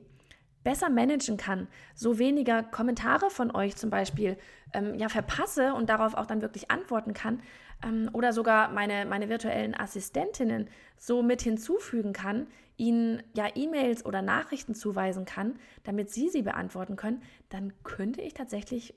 besser 0.65 0.89
managen 0.89 1.37
kann, 1.37 1.69
so 1.93 2.19
weniger 2.19 2.63
Kommentare 2.63 3.29
von 3.29 3.55
euch 3.55 3.77
zum 3.77 3.89
Beispiel 3.89 4.35
ähm, 4.73 4.95
ja, 4.95 5.07
verpasse 5.07 5.73
und 5.73 5.89
darauf 5.89 6.15
auch 6.15 6.25
dann 6.25 6.41
wirklich 6.41 6.69
antworten 6.69 7.13
kann 7.13 7.41
ähm, 7.85 8.09
oder 8.11 8.33
sogar 8.33 8.71
meine, 8.71 9.05
meine 9.05 9.29
virtuellen 9.29 9.79
Assistentinnen 9.79 10.67
so 10.97 11.21
mit 11.21 11.41
hinzufügen 11.41 12.11
kann, 12.11 12.47
ihnen 12.77 13.23
ja 13.33 13.45
E-Mails 13.53 14.05
oder 14.05 14.21
Nachrichten 14.21 14.73
zuweisen 14.75 15.25
kann, 15.25 15.55
damit 15.83 16.09
sie 16.11 16.29
sie 16.29 16.41
beantworten 16.41 16.95
können, 16.95 17.21
dann 17.49 17.71
könnte 17.83 18.21
ich 18.21 18.33
tatsächlich 18.33 18.95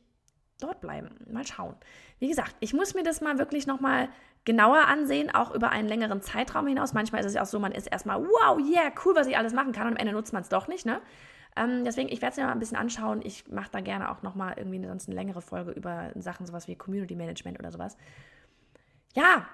dort 0.61 0.81
bleiben. 0.81 1.11
Mal 1.31 1.46
schauen. 1.46 1.76
Wie 2.18 2.28
gesagt, 2.28 2.57
ich 2.61 2.72
muss 2.72 2.94
mir 2.94 3.04
das 3.04 3.20
mal 3.20 3.38
wirklich 3.38 3.66
nochmal 3.66 4.09
genauer 4.44 4.87
ansehen, 4.87 5.33
auch 5.33 5.54
über 5.54 5.68
einen 5.68 5.87
längeren 5.87 6.22
Zeitraum 6.22 6.66
hinaus. 6.66 6.94
Manchmal 6.94 7.20
ist 7.20 7.26
es 7.26 7.35
ja 7.35 7.42
auch 7.42 7.46
so, 7.46 7.59
man 7.59 7.72
ist 7.72 7.87
erstmal, 7.87 8.20
wow, 8.22 8.59
yeah, 8.59 8.90
cool, 9.04 9.14
was 9.14 9.26
ich 9.26 9.37
alles 9.37 9.52
machen 9.52 9.72
kann 9.72 9.87
und 9.87 9.92
am 9.92 9.98
Ende 9.98 10.14
nutzt 10.14 10.33
man 10.33 10.42
es 10.42 10.48
doch 10.48 10.66
nicht, 10.66 10.87
ne? 10.87 11.00
Ähm, 11.59 11.85
deswegen, 11.85 12.09
ich 12.09 12.23
werde 12.23 12.33
es 12.33 12.37
mir 12.37 12.44
mal 12.44 12.53
ein 12.53 12.59
bisschen 12.59 12.77
anschauen. 12.77 13.21
Ich 13.25 13.49
mache 13.49 13.71
da 13.73 13.81
gerne 13.81 14.11
auch 14.11 14.23
nochmal 14.23 14.55
irgendwie 14.57 14.85
sonst 14.87 15.09
eine 15.09 15.16
längere 15.16 15.42
Folge 15.42 15.73
über 15.73 16.11
Sachen, 16.14 16.47
sowas 16.47 16.68
wie 16.68 16.77
Community 16.77 17.16
Management 17.16 17.59
oder 17.59 17.73
sowas. 17.73 17.97
Ja, 19.14 19.47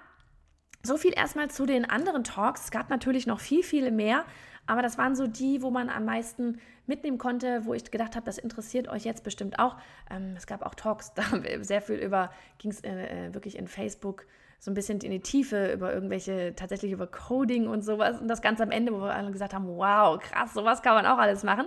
so 0.82 0.98
viel 0.98 1.14
erstmal 1.16 1.50
zu 1.50 1.64
den 1.64 1.88
anderen 1.88 2.24
Talks. 2.24 2.64
Es 2.64 2.70
gab 2.70 2.90
natürlich 2.90 3.26
noch 3.26 3.40
viel, 3.40 3.62
viel 3.62 3.90
mehr, 3.90 4.24
aber 4.66 4.82
das 4.82 4.98
waren 4.98 5.16
so 5.16 5.26
die, 5.26 5.62
wo 5.62 5.70
man 5.70 5.88
am 5.88 6.04
meisten 6.04 6.60
mitnehmen 6.86 7.16
konnte, 7.16 7.64
wo 7.64 7.72
ich 7.72 7.90
gedacht 7.90 8.16
habe, 8.16 8.26
das 8.26 8.36
interessiert 8.36 8.88
euch 8.88 9.04
jetzt 9.04 9.24
bestimmt 9.24 9.58
auch. 9.58 9.76
Ähm, 10.10 10.34
es 10.36 10.46
gab 10.46 10.64
auch 10.64 10.74
Talks, 10.74 11.12
da 11.14 11.24
sehr 11.62 11.80
viel 11.80 11.96
über, 11.96 12.30
ging 12.58 12.70
es 12.70 12.80
äh, 12.80 13.28
äh, 13.28 13.34
wirklich 13.34 13.58
in 13.58 13.66
Facebook 13.66 14.26
so 14.64 14.70
ein 14.70 14.74
bisschen 14.74 14.98
in 15.00 15.10
die 15.10 15.20
Tiefe 15.20 15.74
über 15.74 15.92
irgendwelche, 15.92 16.54
tatsächlich 16.56 16.90
über 16.90 17.06
Coding 17.06 17.68
und 17.68 17.84
sowas. 17.84 18.18
Und 18.18 18.28
das 18.28 18.40
ganz 18.40 18.62
am 18.62 18.70
Ende, 18.70 18.94
wo 18.94 19.00
wir 19.00 19.14
alle 19.14 19.30
gesagt 19.30 19.52
haben, 19.52 19.68
wow, 19.68 20.18
krass, 20.18 20.54
sowas 20.54 20.80
kann 20.80 20.94
man 20.94 21.04
auch 21.04 21.18
alles 21.18 21.42
machen. 21.42 21.66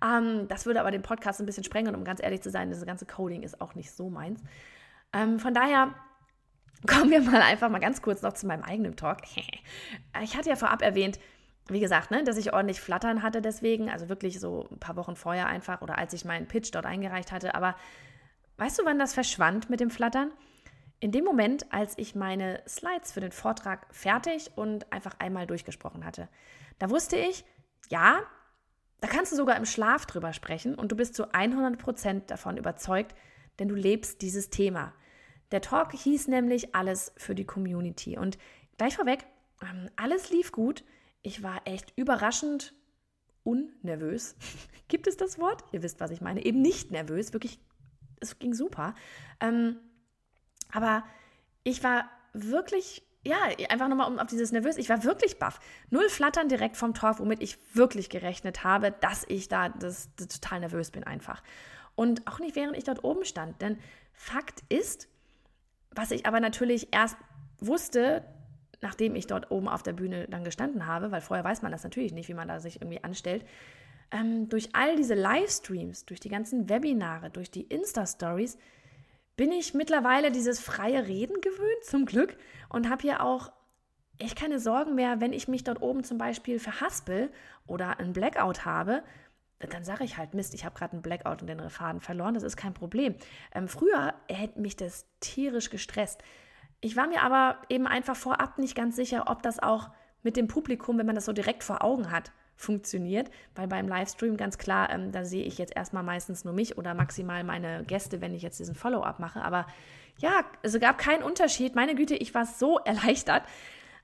Ähm, 0.00 0.46
das 0.46 0.64
würde 0.64 0.78
aber 0.78 0.92
den 0.92 1.02
Podcast 1.02 1.40
ein 1.40 1.46
bisschen 1.46 1.64
sprengen 1.64 1.88
und 1.88 1.96
um 1.96 2.04
ganz 2.04 2.22
ehrlich 2.22 2.42
zu 2.42 2.50
sein, 2.50 2.70
das 2.70 2.86
ganze 2.86 3.04
Coding 3.04 3.42
ist 3.42 3.60
auch 3.60 3.74
nicht 3.74 3.90
so 3.90 4.10
meins. 4.10 4.44
Ähm, 5.12 5.40
von 5.40 5.54
daher 5.54 5.92
kommen 6.86 7.10
wir 7.10 7.20
mal 7.20 7.42
einfach 7.42 7.68
mal 7.68 7.80
ganz 7.80 8.00
kurz 8.00 8.22
noch 8.22 8.34
zu 8.34 8.46
meinem 8.46 8.62
eigenen 8.62 8.94
Talk. 8.94 9.22
ich 10.22 10.36
hatte 10.36 10.48
ja 10.48 10.54
vorab 10.54 10.82
erwähnt, 10.82 11.18
wie 11.68 11.80
gesagt, 11.80 12.12
ne, 12.12 12.22
dass 12.22 12.36
ich 12.36 12.52
ordentlich 12.52 12.80
Flattern 12.80 13.24
hatte 13.24 13.42
deswegen, 13.42 13.90
also 13.90 14.08
wirklich 14.08 14.38
so 14.38 14.68
ein 14.70 14.78
paar 14.78 14.94
Wochen 14.94 15.16
vorher 15.16 15.48
einfach 15.48 15.82
oder 15.82 15.98
als 15.98 16.12
ich 16.12 16.24
meinen 16.24 16.46
Pitch 16.46 16.72
dort 16.72 16.86
eingereicht 16.86 17.32
hatte. 17.32 17.56
Aber 17.56 17.74
weißt 18.58 18.78
du, 18.78 18.84
wann 18.84 19.00
das 19.00 19.14
verschwand 19.14 19.68
mit 19.68 19.80
dem 19.80 19.90
Flattern? 19.90 20.30
In 21.00 21.12
dem 21.12 21.24
Moment, 21.24 21.72
als 21.72 21.98
ich 21.98 22.14
meine 22.14 22.62
Slides 22.66 23.12
für 23.12 23.20
den 23.20 23.32
Vortrag 23.32 23.86
fertig 23.94 24.50
und 24.56 24.90
einfach 24.92 25.14
einmal 25.18 25.46
durchgesprochen 25.46 26.04
hatte. 26.04 26.28
Da 26.78 26.90
wusste 26.90 27.16
ich, 27.16 27.44
ja, 27.88 28.20
da 29.00 29.08
kannst 29.08 29.32
du 29.32 29.36
sogar 29.36 29.56
im 29.56 29.66
Schlaf 29.66 30.06
drüber 30.06 30.32
sprechen 30.32 30.74
und 30.74 30.90
du 30.90 30.96
bist 30.96 31.14
zu 31.14 31.32
100% 31.32 32.26
davon 32.26 32.56
überzeugt, 32.56 33.14
denn 33.58 33.68
du 33.68 33.74
lebst 33.74 34.22
dieses 34.22 34.48
Thema. 34.48 34.94
Der 35.50 35.60
Talk 35.60 35.92
hieß 35.92 36.28
nämlich 36.28 36.74
Alles 36.74 37.12
für 37.16 37.34
die 37.34 37.44
Community. 37.44 38.18
Und 38.18 38.38
gleich 38.78 38.96
vorweg, 38.96 39.26
ähm, 39.62 39.88
alles 39.96 40.30
lief 40.30 40.50
gut. 40.50 40.84
Ich 41.22 41.42
war 41.42 41.60
echt 41.66 41.92
überraschend 41.96 42.74
unnervös. 43.44 44.34
Gibt 44.88 45.06
es 45.06 45.16
das 45.16 45.38
Wort? 45.38 45.62
Ihr 45.72 45.82
wisst, 45.82 46.00
was 46.00 46.10
ich 46.10 46.20
meine. 46.20 46.44
Eben 46.44 46.62
nicht 46.62 46.90
nervös, 46.90 47.32
wirklich, 47.32 47.60
es 48.20 48.38
ging 48.38 48.54
super. 48.54 48.94
Ähm, 49.40 49.78
aber 50.72 51.04
ich 51.62 51.82
war 51.82 52.08
wirklich, 52.32 53.02
ja, 53.24 53.36
einfach 53.70 53.88
nochmal 53.88 54.10
um 54.10 54.18
auf 54.18 54.28
dieses 54.28 54.52
nervös, 54.52 54.76
ich 54.76 54.88
war 54.88 55.04
wirklich 55.04 55.38
baff. 55.38 55.58
Null 55.90 56.08
Flattern 56.08 56.48
direkt 56.48 56.76
vom 56.76 56.94
Talk, 56.94 57.18
womit 57.18 57.42
ich 57.42 57.58
wirklich 57.74 58.08
gerechnet 58.08 58.64
habe, 58.64 58.92
dass 58.92 59.24
ich 59.28 59.48
da 59.48 59.68
das, 59.68 60.10
das 60.16 60.28
total 60.28 60.60
nervös 60.60 60.90
bin 60.90 61.04
einfach. 61.04 61.42
Und 61.94 62.26
auch 62.26 62.38
nicht 62.38 62.56
während 62.56 62.76
ich 62.76 62.84
dort 62.84 63.04
oben 63.04 63.24
stand. 63.24 63.60
Denn 63.62 63.78
Fakt 64.12 64.62
ist, 64.68 65.08
was 65.90 66.10
ich 66.10 66.26
aber 66.26 66.40
natürlich 66.40 66.88
erst 66.92 67.16
wusste, 67.58 68.22
nachdem 68.80 69.16
ich 69.16 69.26
dort 69.26 69.50
oben 69.50 69.68
auf 69.68 69.82
der 69.82 69.94
Bühne 69.94 70.26
dann 70.28 70.44
gestanden 70.44 70.86
habe, 70.86 71.10
weil 71.10 71.20
vorher 71.20 71.44
weiß 71.44 71.62
man 71.62 71.72
das 71.72 71.84
natürlich 71.84 72.12
nicht, 72.12 72.28
wie 72.28 72.34
man 72.34 72.48
da 72.48 72.60
sich 72.60 72.80
irgendwie 72.80 73.02
anstellt, 73.02 73.44
ähm, 74.10 74.48
durch 74.48 74.74
all 74.74 74.96
diese 74.96 75.14
Livestreams, 75.14 76.04
durch 76.04 76.20
die 76.20 76.28
ganzen 76.28 76.68
Webinare, 76.68 77.30
durch 77.30 77.50
die 77.50 77.62
Insta-Stories, 77.62 78.58
bin 79.36 79.52
ich 79.52 79.74
mittlerweile 79.74 80.30
dieses 80.30 80.60
freie 80.60 81.06
Reden 81.06 81.40
gewöhnt, 81.40 81.84
zum 81.84 82.06
Glück, 82.06 82.36
und 82.68 82.88
habe 82.88 83.02
hier 83.02 83.22
auch 83.22 83.52
echt 84.18 84.38
keine 84.38 84.58
Sorgen 84.58 84.94
mehr, 84.94 85.20
wenn 85.20 85.32
ich 85.32 85.48
mich 85.48 85.64
dort 85.64 85.82
oben 85.82 86.04
zum 86.04 86.18
Beispiel 86.18 86.58
verhaspel 86.58 87.30
oder 87.66 87.98
einen 87.98 88.12
Blackout 88.12 88.64
habe, 88.64 89.02
dann 89.58 89.84
sage 89.84 90.04
ich 90.04 90.16
halt, 90.18 90.34
Mist, 90.34 90.54
ich 90.54 90.64
habe 90.64 90.76
gerade 90.76 90.92
einen 90.92 91.02
Blackout 91.02 91.40
und 91.40 91.48
den 91.48 91.70
Faden 91.70 92.00
verloren, 92.00 92.34
das 92.34 92.42
ist 92.42 92.56
kein 92.56 92.74
Problem. 92.74 93.14
Ähm, 93.54 93.68
früher 93.68 94.14
hätte 94.28 94.60
mich 94.60 94.76
das 94.76 95.06
tierisch 95.20 95.70
gestresst. 95.70 96.22
Ich 96.80 96.96
war 96.96 97.06
mir 97.06 97.22
aber 97.22 97.58
eben 97.68 97.86
einfach 97.86 98.16
vorab 98.16 98.58
nicht 98.58 98.74
ganz 98.74 98.96
sicher, 98.96 99.24
ob 99.28 99.42
das 99.42 99.62
auch 99.62 99.90
mit 100.22 100.36
dem 100.36 100.46
Publikum, 100.46 100.98
wenn 100.98 101.06
man 101.06 101.14
das 101.14 101.24
so 101.24 101.32
direkt 101.32 101.64
vor 101.64 101.82
Augen 101.82 102.10
hat, 102.10 102.32
funktioniert, 102.56 103.30
weil 103.54 103.68
beim 103.68 103.86
Livestream 103.86 104.36
ganz 104.36 104.58
klar, 104.58 104.90
ähm, 104.90 105.12
da 105.12 105.24
sehe 105.24 105.44
ich 105.44 105.58
jetzt 105.58 105.76
erstmal 105.76 106.02
meistens 106.02 106.44
nur 106.44 106.54
mich 106.54 106.78
oder 106.78 106.94
maximal 106.94 107.44
meine 107.44 107.84
Gäste, 107.84 108.20
wenn 108.20 108.34
ich 108.34 108.42
jetzt 108.42 108.58
diesen 108.58 108.74
Follow-up 108.74 109.18
mache. 109.18 109.42
Aber 109.42 109.66
ja, 110.18 110.44
es 110.62 110.78
gab 110.80 110.98
keinen 110.98 111.22
Unterschied. 111.22 111.74
Meine 111.74 111.94
Güte, 111.94 112.14
ich 112.16 112.34
war 112.34 112.46
so 112.46 112.78
erleichtert. 112.84 113.42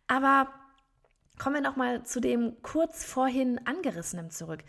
Aber 0.07 0.49
kommen 1.39 1.57
wir 1.57 1.63
nochmal 1.63 2.05
zu 2.05 2.21
dem 2.21 2.57
kurz 2.63 3.05
vorhin 3.05 3.67
angerissenen 3.67 4.31
zurück. 4.31 4.63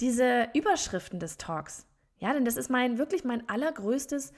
Diese 0.00 0.48
Überschriften 0.54 1.20
des 1.20 1.36
Talks. 1.36 1.86
Ja, 2.18 2.32
denn 2.32 2.44
das 2.44 2.56
ist 2.56 2.68
mein 2.68 2.98
wirklich 2.98 3.24
mein 3.24 3.48
allergrößtes 3.48 4.32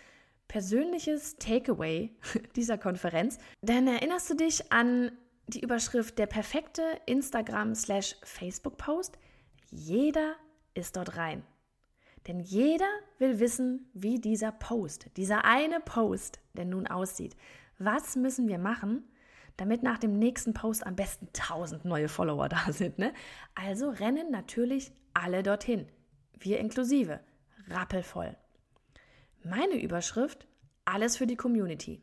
persönliches 0.48 1.36
Takeaway 1.36 2.14
dieser 2.56 2.76
Konferenz. 2.76 3.38
Denn 3.62 3.88
erinnerst 3.88 4.28
du 4.28 4.34
dich 4.34 4.70
an 4.70 5.12
die 5.54 5.60
Überschrift 5.60 6.18
der 6.18 6.26
perfekte 6.26 6.82
Instagram-Facebook-Post? 7.06 9.18
Jeder 9.70 10.34
ist 10.74 10.96
dort 10.96 11.16
rein. 11.16 11.44
Denn 12.26 12.40
jeder 12.40 12.88
will 13.18 13.40
wissen, 13.40 13.88
wie 13.94 14.20
dieser 14.20 14.52
Post, 14.52 15.06
dieser 15.16 15.44
eine 15.44 15.80
Post, 15.80 16.40
der 16.54 16.64
nun 16.64 16.86
aussieht. 16.86 17.36
Was 17.78 18.16
müssen 18.16 18.48
wir 18.48 18.58
machen, 18.58 19.04
damit 19.56 19.82
nach 19.82 19.98
dem 19.98 20.18
nächsten 20.18 20.54
Post 20.54 20.86
am 20.86 20.94
besten 20.94 21.26
1000 21.28 21.84
neue 21.84 22.08
Follower 22.08 22.48
da 22.48 22.72
sind? 22.72 22.98
Ne? 22.98 23.12
Also 23.54 23.90
rennen 23.90 24.30
natürlich 24.30 24.92
alle 25.14 25.42
dorthin. 25.42 25.88
Wir 26.38 26.60
inklusive. 26.60 27.20
Rappelvoll. 27.68 28.36
Meine 29.44 29.80
Überschrift, 29.80 30.46
alles 30.84 31.16
für 31.16 31.26
die 31.26 31.36
Community. 31.36 32.00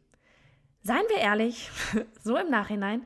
Seien 0.82 1.04
wir 1.10 1.18
ehrlich, 1.18 1.70
so 2.24 2.38
im 2.38 2.50
Nachhinein, 2.50 3.06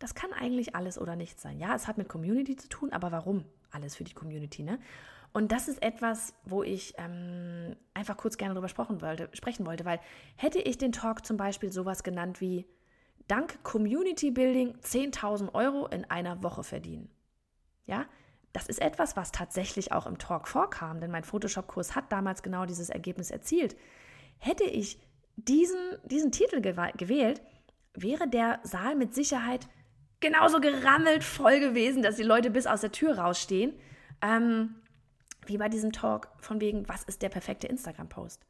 das 0.00 0.14
kann 0.14 0.32
eigentlich 0.32 0.74
alles 0.74 0.98
oder 0.98 1.14
nichts 1.14 1.42
sein. 1.42 1.60
Ja, 1.60 1.76
es 1.76 1.86
hat 1.86 1.98
mit 1.98 2.08
Community 2.08 2.56
zu 2.56 2.68
tun, 2.68 2.92
aber 2.92 3.12
warum 3.12 3.44
alles 3.70 3.94
für 3.94 4.04
die 4.04 4.14
Community? 4.14 4.62
Ne? 4.62 4.80
Und 5.32 5.52
das 5.52 5.68
ist 5.68 5.80
etwas, 5.82 6.34
wo 6.44 6.62
ich 6.62 6.94
ähm, 6.98 7.76
einfach 7.94 8.16
kurz 8.16 8.36
gerne 8.36 8.68
sprechen 8.68 9.00
wollte, 9.02 9.28
sprechen 9.34 9.66
wollte, 9.66 9.84
weil 9.84 10.00
hätte 10.36 10.58
ich 10.58 10.78
den 10.78 10.90
Talk 10.90 11.24
zum 11.24 11.36
Beispiel 11.36 11.70
sowas 11.70 12.02
genannt 12.02 12.40
wie 12.40 12.66
Dank 13.28 13.62
Community 13.62 14.30
Building 14.30 14.74
10.000 14.78 15.54
Euro 15.54 15.86
in 15.86 16.04
einer 16.06 16.42
Woche 16.42 16.64
verdienen. 16.64 17.10
Ja, 17.86 18.06
das 18.52 18.66
ist 18.66 18.80
etwas, 18.80 19.16
was 19.16 19.30
tatsächlich 19.30 19.92
auch 19.92 20.06
im 20.06 20.18
Talk 20.18 20.48
vorkam, 20.48 21.00
denn 21.00 21.10
mein 21.10 21.24
Photoshop-Kurs 21.24 21.94
hat 21.94 22.10
damals 22.10 22.42
genau 22.42 22.64
dieses 22.64 22.88
Ergebnis 22.88 23.30
erzielt. 23.30 23.76
Hätte 24.38 24.64
ich 24.64 24.98
diesen, 25.36 25.78
diesen 26.04 26.32
Titel 26.32 26.60
gewählt, 26.60 27.42
wäre 27.94 28.26
der 28.26 28.60
Saal 28.64 28.96
mit 28.96 29.14
Sicherheit 29.14 29.68
genauso 30.20 30.60
gerammelt 30.60 31.24
voll 31.24 31.60
gewesen, 31.60 32.02
dass 32.02 32.16
die 32.16 32.22
Leute 32.22 32.50
bis 32.50 32.66
aus 32.66 32.82
der 32.82 32.92
Tür 32.92 33.18
rausstehen. 33.18 33.74
Ähm, 34.22 34.76
wie 35.46 35.58
bei 35.58 35.68
diesem 35.68 35.92
Talk 35.92 36.28
von 36.38 36.60
wegen, 36.60 36.88
was 36.88 37.02
ist 37.04 37.22
der 37.22 37.30
perfekte 37.30 37.66
Instagram-Post? 37.66 38.46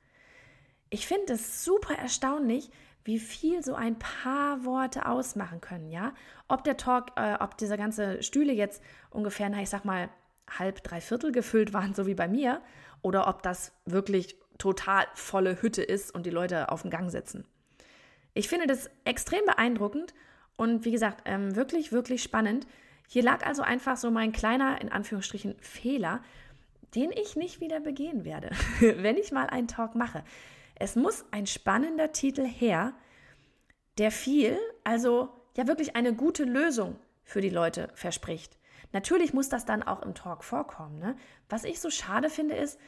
Ich 0.90 1.06
finde 1.06 1.34
es 1.34 1.64
super 1.64 1.94
erstaunlich, 1.94 2.70
wie 3.04 3.18
viel 3.18 3.62
so 3.62 3.74
ein 3.74 3.98
paar 3.98 4.64
Worte 4.64 5.06
ausmachen 5.06 5.60
können, 5.60 5.90
ja? 5.90 6.12
Ob 6.48 6.64
der 6.64 6.76
Talk, 6.76 7.12
äh, 7.16 7.36
ob 7.40 7.56
diese 7.56 7.76
ganze 7.76 8.22
Stühle 8.22 8.52
jetzt 8.52 8.82
ungefähr, 9.10 9.48
na, 9.48 9.62
ich 9.62 9.70
sag 9.70 9.84
mal, 9.84 10.10
halb, 10.58 10.82
drei 10.82 11.00
Viertel 11.00 11.32
gefüllt 11.32 11.72
waren, 11.72 11.94
so 11.94 12.06
wie 12.06 12.14
bei 12.14 12.28
mir, 12.28 12.60
oder 13.02 13.28
ob 13.28 13.42
das 13.42 13.72
wirklich 13.86 14.36
total 14.58 15.06
volle 15.14 15.62
Hütte 15.62 15.82
ist 15.82 16.14
und 16.14 16.26
die 16.26 16.30
Leute 16.30 16.70
auf 16.70 16.82
dem 16.82 16.90
Gang 16.90 17.10
sitzen. 17.10 17.46
Ich 18.34 18.48
finde 18.48 18.66
das 18.66 18.90
extrem 19.04 19.44
beeindruckend 19.46 20.12
und 20.60 20.84
wie 20.84 20.90
gesagt, 20.90 21.22
ähm, 21.24 21.56
wirklich, 21.56 21.90
wirklich 21.90 22.22
spannend. 22.22 22.66
Hier 23.08 23.22
lag 23.22 23.46
also 23.46 23.62
einfach 23.62 23.96
so 23.96 24.10
mein 24.10 24.30
kleiner, 24.30 24.78
in 24.82 24.92
Anführungsstrichen, 24.92 25.56
Fehler, 25.60 26.20
den 26.94 27.12
ich 27.12 27.34
nicht 27.34 27.62
wieder 27.62 27.80
begehen 27.80 28.26
werde, 28.26 28.50
wenn 28.80 29.16
ich 29.16 29.32
mal 29.32 29.46
einen 29.46 29.68
Talk 29.68 29.94
mache. 29.94 30.22
Es 30.74 30.96
muss 30.96 31.24
ein 31.30 31.46
spannender 31.46 32.12
Titel 32.12 32.44
her, 32.44 32.92
der 33.96 34.10
viel, 34.10 34.58
also 34.84 35.30
ja 35.56 35.66
wirklich 35.66 35.96
eine 35.96 36.12
gute 36.12 36.44
Lösung 36.44 36.96
für 37.24 37.40
die 37.40 37.48
Leute 37.48 37.88
verspricht. 37.94 38.58
Natürlich 38.92 39.32
muss 39.32 39.48
das 39.48 39.64
dann 39.64 39.82
auch 39.82 40.02
im 40.02 40.14
Talk 40.14 40.44
vorkommen. 40.44 40.98
Ne? 40.98 41.16
Was 41.48 41.64
ich 41.64 41.80
so 41.80 41.88
schade 41.88 42.28
finde, 42.28 42.54
ist, 42.56 42.78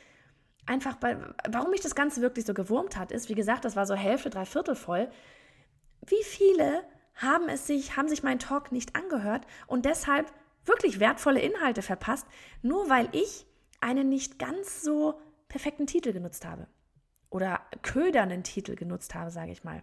einfach, 0.66 0.96
bei, 0.96 1.16
warum 1.48 1.70
mich 1.70 1.80
das 1.80 1.94
Ganze 1.94 2.20
wirklich 2.20 2.44
so 2.44 2.52
gewurmt 2.52 2.98
hat, 2.98 3.12
ist, 3.12 3.30
wie 3.30 3.34
gesagt, 3.34 3.64
das 3.64 3.76
war 3.76 3.86
so 3.86 3.94
Hälfte, 3.94 4.28
drei 4.28 4.44
Viertel 4.44 4.74
voll. 4.74 5.08
Wie 6.02 6.22
viele 6.22 6.84
haben 7.14 7.48
es 7.48 7.66
sich, 7.66 7.96
haben 7.96 8.08
sich 8.08 8.22
meinen 8.22 8.38
Talk 8.38 8.72
nicht 8.72 8.96
angehört 8.96 9.46
und 9.66 9.84
deshalb 9.84 10.32
wirklich 10.64 11.00
wertvolle 11.00 11.40
Inhalte 11.40 11.82
verpasst, 11.82 12.26
nur 12.62 12.88
weil 12.88 13.08
ich 13.12 13.46
einen 13.80 14.08
nicht 14.08 14.38
ganz 14.38 14.82
so 14.82 15.20
perfekten 15.48 15.86
Titel 15.86 16.12
genutzt 16.12 16.46
habe 16.46 16.66
oder 17.30 17.60
ködernden 17.82 18.44
Titel 18.44 18.76
genutzt 18.76 19.14
habe, 19.14 19.30
sage 19.30 19.52
ich 19.52 19.64
mal. 19.64 19.82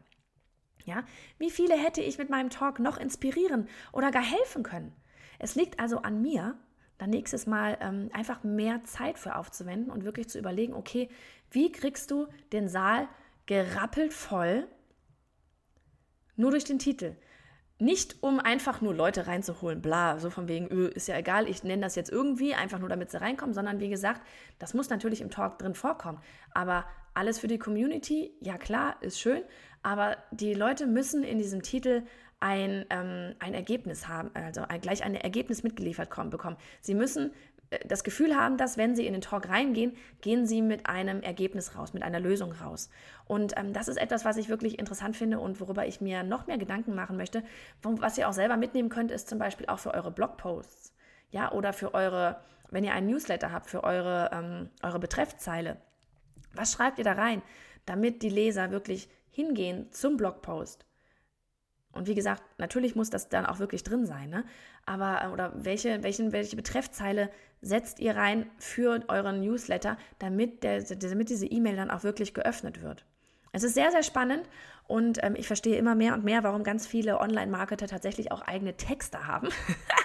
Ja, 0.85 1.03
wie 1.37 1.51
viele 1.51 1.75
hätte 1.75 2.01
ich 2.01 2.17
mit 2.17 2.29
meinem 2.29 2.49
Talk 2.49 2.79
noch 2.79 2.97
inspirieren 2.97 3.67
oder 3.91 4.11
gar 4.11 4.23
helfen 4.23 4.63
können? 4.63 4.95
Es 5.37 5.55
liegt 5.55 5.79
also 5.79 5.99
an 5.99 6.21
mir, 6.21 6.57
dann 6.97 7.09
nächstes 7.09 7.45
Mal 7.45 7.77
ähm, 7.81 8.09
einfach 8.13 8.43
mehr 8.43 8.83
Zeit 8.83 9.19
für 9.19 9.35
aufzuwenden 9.35 9.91
und 9.91 10.03
wirklich 10.03 10.29
zu 10.29 10.39
überlegen, 10.39 10.73
okay, 10.73 11.09
wie 11.51 11.71
kriegst 11.71 12.11
du 12.11 12.27
den 12.51 12.67
Saal 12.67 13.07
gerappelt 13.45 14.13
voll 14.13 14.67
nur 16.39 16.51
durch 16.51 16.63
den 16.63 16.79
Titel? 16.79 17.15
Nicht 17.79 18.23
um 18.23 18.39
einfach 18.39 18.81
nur 18.81 18.93
Leute 18.93 19.27
reinzuholen, 19.27 19.81
bla, 19.81 20.19
so 20.19 20.29
von 20.29 20.47
wegen, 20.47 20.69
öh, 20.69 20.87
ist 20.87 21.07
ja 21.07 21.17
egal, 21.17 21.47
ich 21.47 21.63
nenne 21.63 21.81
das 21.81 21.95
jetzt 21.95 22.11
irgendwie, 22.11 22.53
einfach 22.53 22.79
nur 22.79 22.89
damit 22.89 23.11
sie 23.11 23.21
reinkommen, 23.21 23.53
sondern 23.53 23.79
wie 23.79 23.89
gesagt, 23.89 24.21
das 24.57 24.73
muss 24.73 24.89
natürlich 24.89 25.21
im 25.21 25.29
Talk 25.29 25.59
drin 25.59 25.75
vorkommen. 25.75 26.19
Aber 26.53 26.85
alles 27.13 27.39
für 27.39 27.47
die 27.47 27.59
Community, 27.59 28.33
ja 28.41 28.57
klar, 28.57 28.97
ist 29.01 29.19
schön, 29.19 29.43
aber 29.81 30.17
die 30.31 30.53
Leute 30.53 30.87
müssen 30.87 31.23
in 31.23 31.37
diesem 31.37 31.61
Titel 31.61 32.03
ein, 32.39 32.85
ähm, 32.89 33.35
ein 33.39 33.53
Ergebnis 33.53 34.07
haben, 34.07 34.31
also 34.33 34.61
gleich 34.81 35.03
ein 35.03 35.15
Ergebnis 35.15 35.63
mitgeliefert 35.63 36.09
kommen, 36.09 36.29
bekommen. 36.29 36.57
Sie 36.81 36.95
müssen 36.95 37.31
das 37.85 38.03
Gefühl 38.03 38.35
haben, 38.35 38.57
dass 38.57 38.77
wenn 38.77 38.95
sie 38.95 39.05
in 39.05 39.13
den 39.13 39.21
Talk 39.21 39.49
reingehen, 39.49 39.95
gehen 40.21 40.47
sie 40.47 40.61
mit 40.61 40.87
einem 40.87 41.21
Ergebnis 41.21 41.75
raus, 41.75 41.93
mit 41.93 42.03
einer 42.03 42.19
Lösung 42.19 42.51
raus. 42.51 42.89
Und 43.25 43.53
ähm, 43.57 43.73
das 43.73 43.87
ist 43.87 43.97
etwas, 43.97 44.25
was 44.25 44.37
ich 44.37 44.49
wirklich 44.49 44.79
interessant 44.79 45.15
finde 45.15 45.39
und 45.39 45.59
worüber 45.59 45.85
ich 45.85 46.01
mir 46.01 46.23
noch 46.23 46.47
mehr 46.47 46.57
Gedanken 46.57 46.95
machen 46.95 47.17
möchte. 47.17 47.43
Was 47.83 48.17
ihr 48.17 48.27
auch 48.27 48.33
selber 48.33 48.57
mitnehmen 48.57 48.89
könnt, 48.89 49.11
ist 49.11 49.29
zum 49.29 49.37
Beispiel 49.37 49.67
auch 49.67 49.79
für 49.79 49.93
eure 49.93 50.11
Blogposts. 50.11 50.93
Ja, 51.31 51.51
oder 51.51 51.73
für 51.73 51.93
eure, 51.93 52.41
wenn 52.71 52.83
ihr 52.83 52.93
einen 52.93 53.07
Newsletter 53.07 53.51
habt, 53.51 53.69
für 53.69 53.83
eure, 53.83 54.31
ähm, 54.33 54.69
eure 54.81 54.99
Betreffzeile. 54.99 55.77
Was 56.53 56.73
schreibt 56.73 56.97
ihr 56.97 57.03
da 57.03 57.13
rein, 57.13 57.43
damit 57.85 58.23
die 58.23 58.29
Leser 58.29 58.71
wirklich 58.71 59.09
hingehen 59.29 59.91
zum 59.91 60.17
Blogpost? 60.17 60.88
Und 61.91 62.07
wie 62.07 62.15
gesagt, 62.15 62.43
natürlich 62.57 62.95
muss 62.95 63.09
das 63.09 63.29
dann 63.29 63.45
auch 63.45 63.59
wirklich 63.59 63.83
drin 63.83 64.05
sein, 64.05 64.29
ne? 64.29 64.43
Aber, 64.85 65.23
äh, 65.23 65.27
oder 65.27 65.51
welche, 65.55 66.03
welchen, 66.03 66.31
welche 66.31 66.55
Betreffzeile 66.55 67.29
setzt 67.61 67.99
ihr 67.99 68.15
rein 68.15 68.49
für 68.57 69.03
euren 69.07 69.41
Newsletter, 69.41 69.97
damit, 70.19 70.63
der, 70.63 70.83
damit 70.83 71.29
diese 71.29 71.45
E-Mail 71.45 71.75
dann 71.75 71.91
auch 71.91 72.03
wirklich 72.03 72.33
geöffnet 72.33 72.81
wird? 72.81 73.05
Es 73.51 73.63
ist 73.63 73.73
sehr, 73.73 73.91
sehr 73.91 74.03
spannend 74.03 74.47
und 74.87 75.23
ähm, 75.23 75.35
ich 75.35 75.47
verstehe 75.47 75.77
immer 75.77 75.95
mehr 75.95 76.13
und 76.13 76.23
mehr, 76.23 76.43
warum 76.43 76.63
ganz 76.63 76.85
viele 76.85 77.19
Online-Marketer 77.19 77.87
tatsächlich 77.87 78.31
auch 78.31 78.41
eigene 78.41 78.77
Texte 78.77 79.25
haben. 79.25 79.49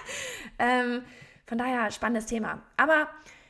ähm, 0.59 1.03
von 1.45 1.59
daher 1.59 1.91
spannendes 1.91 2.25
Thema. 2.25 2.63
Aber 2.77 3.07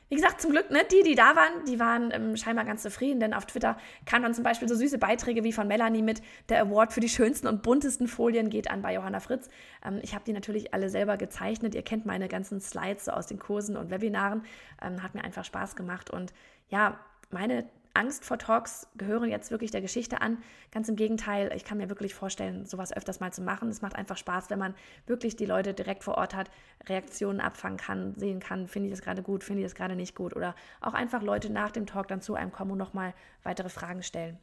wie 0.09 0.15
gesagt, 0.15 0.39
zum 0.39 0.51
Glück, 0.51 0.69
ne, 0.69 0.81
die, 0.91 1.01
die 1.03 1.15
da 1.15 1.35
waren, 1.35 1.65
die 1.67 1.79
waren 1.79 2.11
ähm, 2.11 2.37
scheinbar 2.37 2.65
ganz 2.65 2.83
zufrieden, 2.83 3.19
denn 3.19 3.33
auf 3.33 3.45
Twitter 3.45 3.77
kamen 4.05 4.23
dann 4.23 4.33
zum 4.33 4.43
Beispiel 4.43 4.69
so 4.69 4.75
süße 4.75 4.99
Beiträge 4.99 5.43
wie 5.43 5.51
von 5.51 5.67
Melanie 5.67 6.03
mit, 6.03 6.21
der 6.49 6.61
Award 6.61 6.93
für 6.93 6.99
die 6.99 7.09
schönsten 7.09 7.47
und 7.47 7.63
buntesten 7.63 8.07
Folien 8.07 8.49
geht 8.49 8.69
an 8.69 8.81
bei 8.81 8.93
Johanna 8.93 9.19
Fritz. 9.19 9.49
Ähm, 9.83 9.99
ich 10.03 10.13
habe 10.13 10.23
die 10.25 10.33
natürlich 10.33 10.73
alle 10.73 10.89
selber 10.89 11.17
gezeichnet. 11.17 11.73
Ihr 11.73 11.81
kennt 11.81 12.05
meine 12.05 12.27
ganzen 12.27 12.61
Slides 12.61 13.05
so 13.05 13.11
aus 13.11 13.27
den 13.27 13.39
Kursen 13.39 13.77
und 13.77 13.89
Webinaren. 13.89 14.43
Ähm, 14.81 15.01
hat 15.01 15.15
mir 15.15 15.23
einfach 15.23 15.43
Spaß 15.43 15.75
gemacht 15.75 16.11
und 16.11 16.33
ja, 16.69 16.99
meine 17.31 17.65
Angst 17.95 18.25
vor 18.25 18.37
Talks 18.37 18.87
gehören 18.95 19.29
jetzt 19.29 19.51
wirklich 19.51 19.71
der 19.71 19.81
Geschichte 19.81 20.21
an. 20.21 20.37
Ganz 20.71 20.89
im 20.89 20.95
Gegenteil, 20.95 21.51
ich 21.55 21.63
kann 21.63 21.77
mir 21.77 21.89
wirklich 21.89 22.13
vorstellen, 22.13 22.65
sowas 22.65 22.95
öfters 22.95 23.19
mal 23.19 23.31
zu 23.31 23.41
machen. 23.41 23.69
Es 23.69 23.81
macht 23.81 23.95
einfach 23.95 24.17
Spaß, 24.17 24.49
wenn 24.49 24.59
man 24.59 24.75
wirklich 25.07 25.35
die 25.35 25.45
Leute 25.45 25.73
direkt 25.73 26.03
vor 26.03 26.17
Ort 26.17 26.35
hat, 26.35 26.49
Reaktionen 26.87 27.39
abfangen 27.39 27.77
kann, 27.77 28.15
sehen 28.15 28.39
kann, 28.39 28.67
finde 28.67 28.89
ich 28.89 28.93
das 28.93 29.01
gerade 29.01 29.23
gut, 29.23 29.43
finde 29.43 29.61
ich 29.61 29.65
das 29.65 29.75
gerade 29.75 29.95
nicht 29.95 30.15
gut. 30.15 30.35
Oder 30.35 30.55
auch 30.81 30.93
einfach 30.93 31.21
Leute 31.21 31.51
nach 31.51 31.71
dem 31.71 31.85
Talk 31.85 32.07
dann 32.07 32.21
zu 32.21 32.35
einem 32.35 32.51
kommen 32.51 32.71
und 32.71 32.77
nochmal 32.77 33.13
weitere 33.43 33.69
Fragen 33.69 34.03
stellen. 34.03 34.37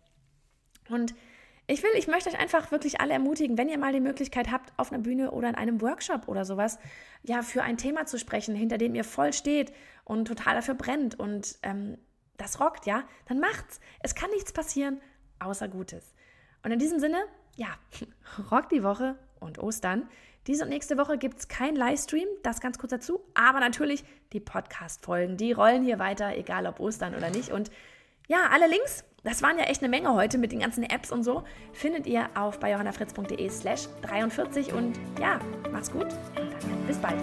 Und 0.88 1.14
ich 1.68 1.82
will, 1.82 1.90
ich 1.96 2.08
möchte 2.08 2.28
euch 2.28 2.38
einfach 2.38 2.72
wirklich 2.72 3.00
alle 3.00 3.12
ermutigen, 3.12 3.56
wenn 3.56 3.68
ihr 3.68 3.78
mal 3.78 3.92
die 3.92 4.00
Möglichkeit 4.00 4.50
habt, 4.50 4.72
auf 4.76 4.92
einer 4.92 5.02
Bühne 5.02 5.30
oder 5.30 5.48
in 5.48 5.54
einem 5.54 5.80
Workshop 5.80 6.26
oder 6.26 6.44
sowas, 6.44 6.78
ja, 7.22 7.42
für 7.42 7.62
ein 7.62 7.76
Thema 7.76 8.04
zu 8.04 8.18
sprechen, 8.18 8.54
hinter 8.54 8.78
dem 8.78 8.94
ihr 8.94 9.04
voll 9.04 9.32
steht 9.32 9.72
und 10.04 10.26
total 10.26 10.54
dafür 10.54 10.74
brennt 10.74 11.18
und 11.18 11.58
ähm, 11.62 11.98
das 12.42 12.60
rockt, 12.60 12.86
ja, 12.86 13.04
dann 13.26 13.40
macht's. 13.40 13.80
Es 14.00 14.14
kann 14.14 14.30
nichts 14.30 14.52
passieren, 14.52 15.00
außer 15.38 15.68
Gutes. 15.68 16.14
Und 16.62 16.72
in 16.72 16.78
diesem 16.78 16.98
Sinne, 16.98 17.18
ja, 17.56 17.68
rockt 18.50 18.72
die 18.72 18.82
Woche 18.82 19.16
und 19.40 19.58
Ostern. 19.58 20.08
Diese 20.46 20.64
und 20.64 20.70
nächste 20.70 20.98
Woche 20.98 21.18
gibt 21.18 21.38
es 21.38 21.48
kein 21.48 21.76
Livestream, 21.76 22.26
das 22.42 22.60
ganz 22.60 22.78
kurz 22.78 22.90
dazu, 22.90 23.20
aber 23.34 23.60
natürlich 23.60 24.04
die 24.32 24.40
Podcast-Folgen, 24.40 25.36
die 25.36 25.52
rollen 25.52 25.84
hier 25.84 26.00
weiter, 26.00 26.36
egal 26.36 26.66
ob 26.66 26.80
Ostern 26.80 27.14
oder 27.14 27.30
nicht. 27.30 27.50
Und 27.50 27.70
ja, 28.26 28.48
alle 28.50 28.66
Links, 28.66 29.04
das 29.22 29.42
waren 29.42 29.56
ja 29.58 29.64
echt 29.64 29.82
eine 29.82 29.88
Menge 29.88 30.12
heute 30.14 30.38
mit 30.38 30.50
den 30.50 30.58
ganzen 30.58 30.82
Apps 30.82 31.12
und 31.12 31.22
so, 31.22 31.44
findet 31.72 32.06
ihr 32.08 32.28
auf 32.34 32.58
bei 32.58 32.72
johannafritz.de 32.72 33.48
slash 33.50 33.88
43 34.02 34.72
und 34.72 34.98
ja, 35.20 35.38
macht's 35.70 35.92
gut 35.92 36.08
und 36.36 36.52
dann 36.52 36.86
bis 36.86 36.98
bald. 36.98 37.20